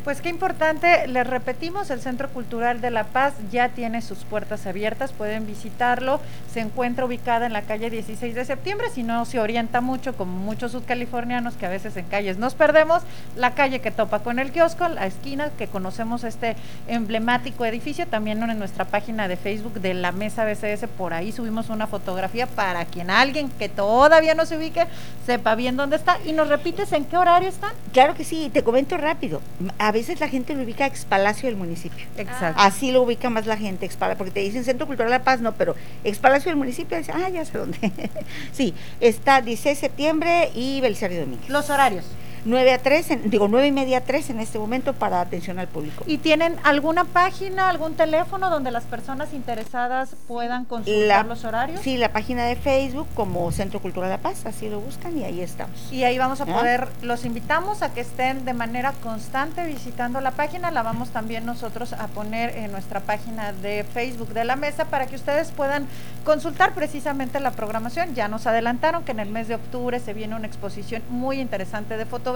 Pues 0.04 0.22
qué 0.22 0.30
importante, 0.30 1.08
les 1.08 1.28
repetimos, 1.28 1.92
el 1.92 2.02
Centro 2.02 2.30
Cultural 2.30 2.82
de 2.82 2.90
La 2.90 3.04
Paz 3.04 3.34
ya 3.52 3.70
tiene 3.70 4.02
sus 4.02 4.20
puertas 4.20 4.66
abiertas, 4.66 5.12
pueden 5.12 5.46
visitarlo, 5.46 6.20
se 6.52 6.60
encuentra 6.62 7.06
ubicada 7.06 7.46
en 7.46 7.54
la 7.54 7.62
calle 7.62 7.90
16 7.90 8.34
de 8.34 8.46
septiembre, 8.46 8.88
si 8.94 9.04
no 9.04 9.26
se 9.26 9.40
orienta 9.40 9.80
mucho, 9.82 10.16
como 10.16 10.38
muchos 10.40 10.72
subcalifornianos 10.72 11.56
que 11.56 11.66
a 11.66 11.70
veces 11.70 11.96
en 11.98 12.06
calles 12.06 12.38
nos 12.38 12.56
perdemos, 12.56 13.04
la 13.36 13.54
calle 13.54 13.80
que 13.80 13.92
topa 13.92 14.20
con 14.20 14.40
el 14.40 14.52
kiosco, 14.52 14.88
la 14.88 15.06
esquina 15.06 15.52
que 15.58 15.68
conocemos 15.68 16.24
este 16.24 16.56
emblemático 16.88 17.66
edificio, 17.66 18.08
también 18.08 18.42
en 18.42 18.58
nuestra 18.58 18.86
página 18.86 19.28
de 19.28 19.36
Facebook 19.36 19.82
de 19.82 19.94
la 19.94 20.12
Mesa 20.12 20.46
BCS, 20.46 20.88
por 20.98 21.14
ahí 21.14 21.32
subimos 21.32 21.70
una 21.70 21.86
fotografía 21.86 22.48
para 22.48 22.86
quien 22.86 23.12
alguien 23.12 23.50
que 23.50 23.70
todavía 23.70 24.34
no 24.36 24.46
se 24.46 24.58
ubique 24.58 24.88
sepa 25.26 25.56
bien 25.56 25.78
dónde 25.78 25.96
está 25.96 26.18
y 26.26 26.34
nos 26.34 26.50
repites 26.50 26.92
en 26.94 27.06
qué 27.06 27.18
horario 27.18 27.50
están. 27.50 27.72
Claro 27.94 28.16
que 28.16 28.24
sí, 28.24 28.50
te 28.52 28.64
comento 28.64 28.98
rápido. 28.98 29.42
A 29.82 29.92
veces 29.92 30.20
la 30.20 30.30
gente 30.30 30.54
lo 30.54 30.62
ubica 30.62 30.86
ex 30.86 31.06
palacio 31.06 31.50
del 31.50 31.58
municipio. 31.58 32.06
Exacto. 32.16 32.62
Así 32.62 32.92
lo 32.92 33.02
ubica 33.02 33.32
más 33.32 33.48
la 33.48 33.58
gente, 33.58 33.88
ex 33.88 33.96
porque 33.96 34.30
te 34.30 34.40
dicen 34.42 34.64
Centro 34.64 34.86
Cultural 34.86 35.10
La 35.10 35.24
Paz, 35.24 35.42
no, 35.42 35.56
pero 35.56 35.76
ex 36.04 36.20
palacio 36.20 36.52
del 36.52 36.58
municipio, 36.58 37.00
dice, 37.00 37.12
ah, 37.12 37.30
ya 37.30 37.44
sé 37.46 37.58
dónde. 37.58 37.92
sí, 38.52 38.76
está 39.00 39.42
16 39.42 39.76
de 39.76 39.88
septiembre 39.88 40.52
y 40.54 40.82
Belisario 40.82 41.22
Domínguez. 41.22 41.50
Los 41.50 41.72
horarios. 41.72 42.06
9 42.44 42.74
a 42.74 42.80
3, 42.80 43.30
digo 43.30 43.48
9 43.48 43.68
y 43.68 43.72
media 43.72 44.00
a 44.00 44.02
3 44.02 44.32
en 44.32 44.40
este 44.40 44.58
momento 44.58 44.94
para 44.94 45.22
atención 45.22 45.60
al 45.60 45.68
público. 45.68 46.04
¿Y 46.08 46.18
tienen 46.18 46.56
alguna 46.64 47.04
página, 47.04 47.70
algún 47.70 47.94
teléfono 47.94 48.50
donde 48.50 48.72
las 48.72 48.84
personas 48.86 49.34
interesadas 49.34 50.16
puedan 50.28 50.66
consultar 50.66 51.26
los 51.28 51.44
horarios? 51.44 51.82
Sí, 51.82 51.98
la 51.98 52.12
página 52.12 52.46
de 52.46 52.56
Facebook 52.56 53.08
como 53.14 53.52
Centro 53.52 53.80
Cultural 53.80 54.10
La 54.10 54.18
Paz, 54.18 54.46
así 54.46 54.70
lo 54.70 54.80
buscan 54.80 55.18
y 55.18 55.24
ahí 55.24 55.42
estamos. 55.42 55.92
Y 55.92 56.04
ahí 56.04 56.18
vamos 56.18 56.42
a 56.42 56.46
¿Ah? 56.46 56.48
poder, 56.48 56.88
los 57.04 57.26
invitamos 57.26 57.84
a 57.84 57.94
que 57.94 58.02
estén 58.02 58.44
de 58.44 58.54
manera 58.54 58.94
constante 59.04 59.66
visitando 59.68 60.20
la 60.20 60.32
página, 60.32 60.72
la 60.72 60.82
vamos 60.82 61.10
también 61.10 61.46
nosotros 61.46 61.94
a 61.94 62.08
poner 62.08 62.58
en 62.58 62.72
nuestra 62.72 63.02
página 63.02 63.54
de 63.54 63.84
Facebook 63.84 64.30
de 64.30 64.46
la 64.46 64.56
mesa 64.56 64.86
para 64.86 65.06
que 65.06 65.16
ustedes 65.16 65.52
puedan 65.52 65.86
consultar 66.26 66.74
precisamente 66.74 67.40
la 67.40 67.52
programación. 67.52 68.16
Ya 68.16 68.28
nos 68.28 68.48
adelantaron 68.48 69.04
que 69.04 69.12
en 69.12 69.20
el 69.20 69.30
mes 69.30 69.48
de 69.48 69.56
octubre 69.56 70.00
se 70.00 70.14
viene 70.14 70.36
una 70.36 70.48
exposición 70.48 71.04
muy 71.10 71.40
interesante 71.40 71.98
de 71.98 72.06
fotos 72.06 72.31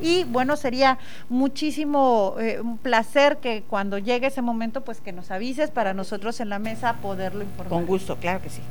y 0.00 0.24
bueno, 0.24 0.56
sería 0.56 0.98
muchísimo 1.28 2.36
eh, 2.38 2.60
un 2.60 2.78
placer 2.78 3.38
que 3.38 3.62
cuando 3.62 3.98
llegue 3.98 4.28
ese 4.28 4.42
momento, 4.42 4.82
pues 4.82 5.00
que 5.00 5.12
nos 5.12 5.30
avises 5.30 5.70
para 5.70 5.94
nosotros 5.94 6.40
en 6.40 6.48
la 6.48 6.58
mesa 6.58 6.94
poderlo 7.02 7.42
informar. 7.42 7.68
Con 7.68 7.86
gusto, 7.86 8.16
claro 8.16 8.42
que 8.42 8.50
sí. 8.50 8.62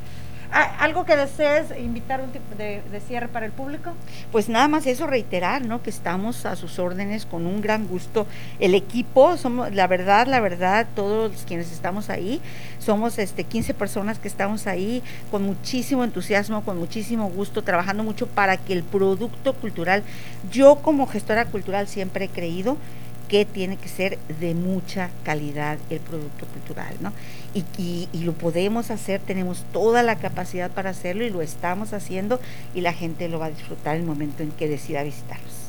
¿Algo 0.55 1.03
que 1.03 1.17
desees 1.17 1.65
invitar 1.77 2.21
un 2.21 2.31
tipo 2.31 2.55
de, 2.55 2.81
cierre 3.05 3.27
para 3.27 3.45
el 3.45 3.51
público? 3.51 3.91
Pues 4.31 4.47
nada 4.47 4.69
más 4.69 4.87
eso, 4.87 5.05
reiterar, 5.05 5.65
¿no? 5.65 5.83
Que 5.83 5.89
estamos 5.89 6.45
a 6.45 6.55
sus 6.55 6.79
órdenes 6.79 7.25
con 7.25 7.45
un 7.45 7.59
gran 7.59 7.87
gusto. 7.87 8.25
El 8.61 8.73
equipo, 8.73 9.35
somos, 9.35 9.75
la 9.75 9.87
verdad, 9.87 10.27
la 10.27 10.39
verdad, 10.39 10.87
todos 10.95 11.43
quienes 11.45 11.73
estamos 11.73 12.09
ahí, 12.09 12.39
somos 12.79 13.19
este 13.19 13.43
15 13.43 13.73
personas 13.73 14.17
que 14.17 14.29
estamos 14.29 14.65
ahí 14.65 15.03
con 15.29 15.43
muchísimo 15.43 16.05
entusiasmo, 16.05 16.63
con 16.63 16.79
muchísimo 16.79 17.29
gusto, 17.29 17.61
trabajando 17.61 18.03
mucho 18.03 18.25
para 18.25 18.55
que 18.55 18.71
el 18.71 18.83
producto 18.83 19.55
cultural, 19.55 20.03
yo 20.53 20.77
como 20.77 21.05
gestora 21.05 21.43
cultural 21.43 21.89
siempre 21.89 22.25
he 22.25 22.29
creído 22.29 22.77
que 23.27 23.45
tiene 23.45 23.77
que 23.77 23.89
ser 23.89 24.17
de 24.39 24.53
mucha 24.53 25.09
calidad 25.23 25.77
el 25.89 25.99
producto 25.99 26.45
cultural, 26.47 26.95
¿no? 27.01 27.11
Y, 27.53 28.09
y, 28.11 28.23
lo 28.23 28.33
podemos 28.33 28.91
hacer, 28.91 29.21
tenemos 29.21 29.63
toda 29.71 30.03
la 30.03 30.17
capacidad 30.17 30.69
para 30.71 30.89
hacerlo 30.89 31.23
y 31.25 31.29
lo 31.29 31.41
estamos 31.41 31.93
haciendo 31.93 32.39
y 32.73 32.81
la 32.81 32.93
gente 32.93 33.29
lo 33.29 33.39
va 33.39 33.45
a 33.45 33.51
disfrutar 33.51 33.95
en 33.95 34.01
el 34.01 34.07
momento 34.07 34.43
en 34.43 34.51
que 34.51 34.67
decida 34.67 35.03
visitarlos. 35.03 35.64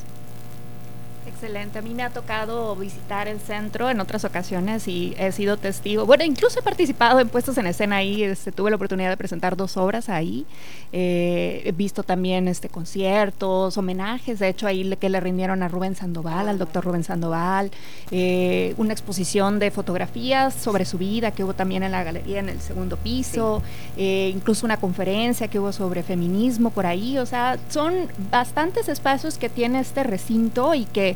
Excelente, 1.39 1.77
a 1.77 1.81
mí 1.83 1.93
me 1.93 2.01
ha 2.01 2.09
tocado 2.09 2.75
visitar 2.75 3.27
el 3.27 3.39
centro 3.39 3.91
en 3.91 3.99
otras 3.99 4.25
ocasiones 4.25 4.87
y 4.87 5.13
he 5.19 5.31
sido 5.31 5.55
testigo, 5.55 6.07
bueno, 6.07 6.23
incluso 6.23 6.57
he 6.57 6.63
participado 6.63 7.19
en 7.19 7.29
puestos 7.29 7.59
en 7.59 7.67
escena 7.67 7.97
ahí, 7.97 8.23
este, 8.23 8.51
tuve 8.51 8.71
la 8.71 8.75
oportunidad 8.75 9.11
de 9.11 9.17
presentar 9.17 9.55
dos 9.55 9.77
obras 9.77 10.09
ahí, 10.09 10.47
eh, 10.91 11.61
he 11.63 11.71
visto 11.73 12.01
también 12.01 12.47
este, 12.47 12.69
conciertos, 12.69 13.77
homenajes, 13.77 14.39
de 14.39 14.47
hecho 14.47 14.65
ahí 14.65 14.95
que 14.99 15.09
le 15.09 15.19
rindieron 15.19 15.61
a 15.61 15.67
Rubén 15.67 15.95
Sandoval, 15.95 16.49
al 16.49 16.57
doctor 16.57 16.83
Rubén 16.83 17.03
Sandoval, 17.03 17.69
eh, 18.09 18.73
una 18.77 18.93
exposición 18.93 19.59
de 19.59 19.69
fotografías 19.69 20.55
sobre 20.55 20.85
su 20.85 20.97
vida 20.97 21.29
que 21.29 21.43
hubo 21.43 21.53
también 21.53 21.83
en 21.83 21.91
la 21.91 22.03
galería 22.03 22.39
en 22.39 22.49
el 22.49 22.61
segundo 22.61 22.97
piso, 22.97 23.61
eh, 23.95 24.31
incluso 24.33 24.65
una 24.65 24.77
conferencia 24.77 25.49
que 25.49 25.59
hubo 25.59 25.71
sobre 25.71 26.01
feminismo 26.01 26.71
por 26.71 26.87
ahí, 26.87 27.19
o 27.19 27.27
sea, 27.27 27.59
son 27.69 27.93
bastantes 28.31 28.89
espacios 28.89 29.37
que 29.37 29.49
tiene 29.49 29.81
este 29.81 30.03
recinto 30.03 30.73
y 30.73 30.85
que 30.85 31.15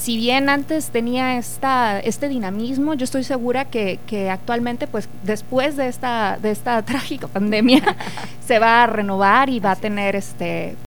si 0.00 0.16
bien 0.16 0.48
antes 0.48 0.88
tenía 0.88 1.36
esta, 1.36 2.00
este 2.00 2.28
dinamismo, 2.28 2.94
yo 2.94 3.04
estoy 3.04 3.22
segura 3.22 3.66
que, 3.66 3.98
que, 4.06 4.30
actualmente, 4.30 4.86
pues 4.86 5.08
después 5.24 5.76
de 5.76 5.88
esta, 5.88 6.38
de 6.40 6.50
esta 6.50 6.82
trágica 6.86 7.28
pandemia, 7.28 7.96
se 8.46 8.58
va 8.58 8.82
a 8.82 8.86
renovar 8.86 9.50
y 9.50 9.60
va 9.60 9.72
a 9.72 9.76
tener 9.76 10.16
este 10.16 10.76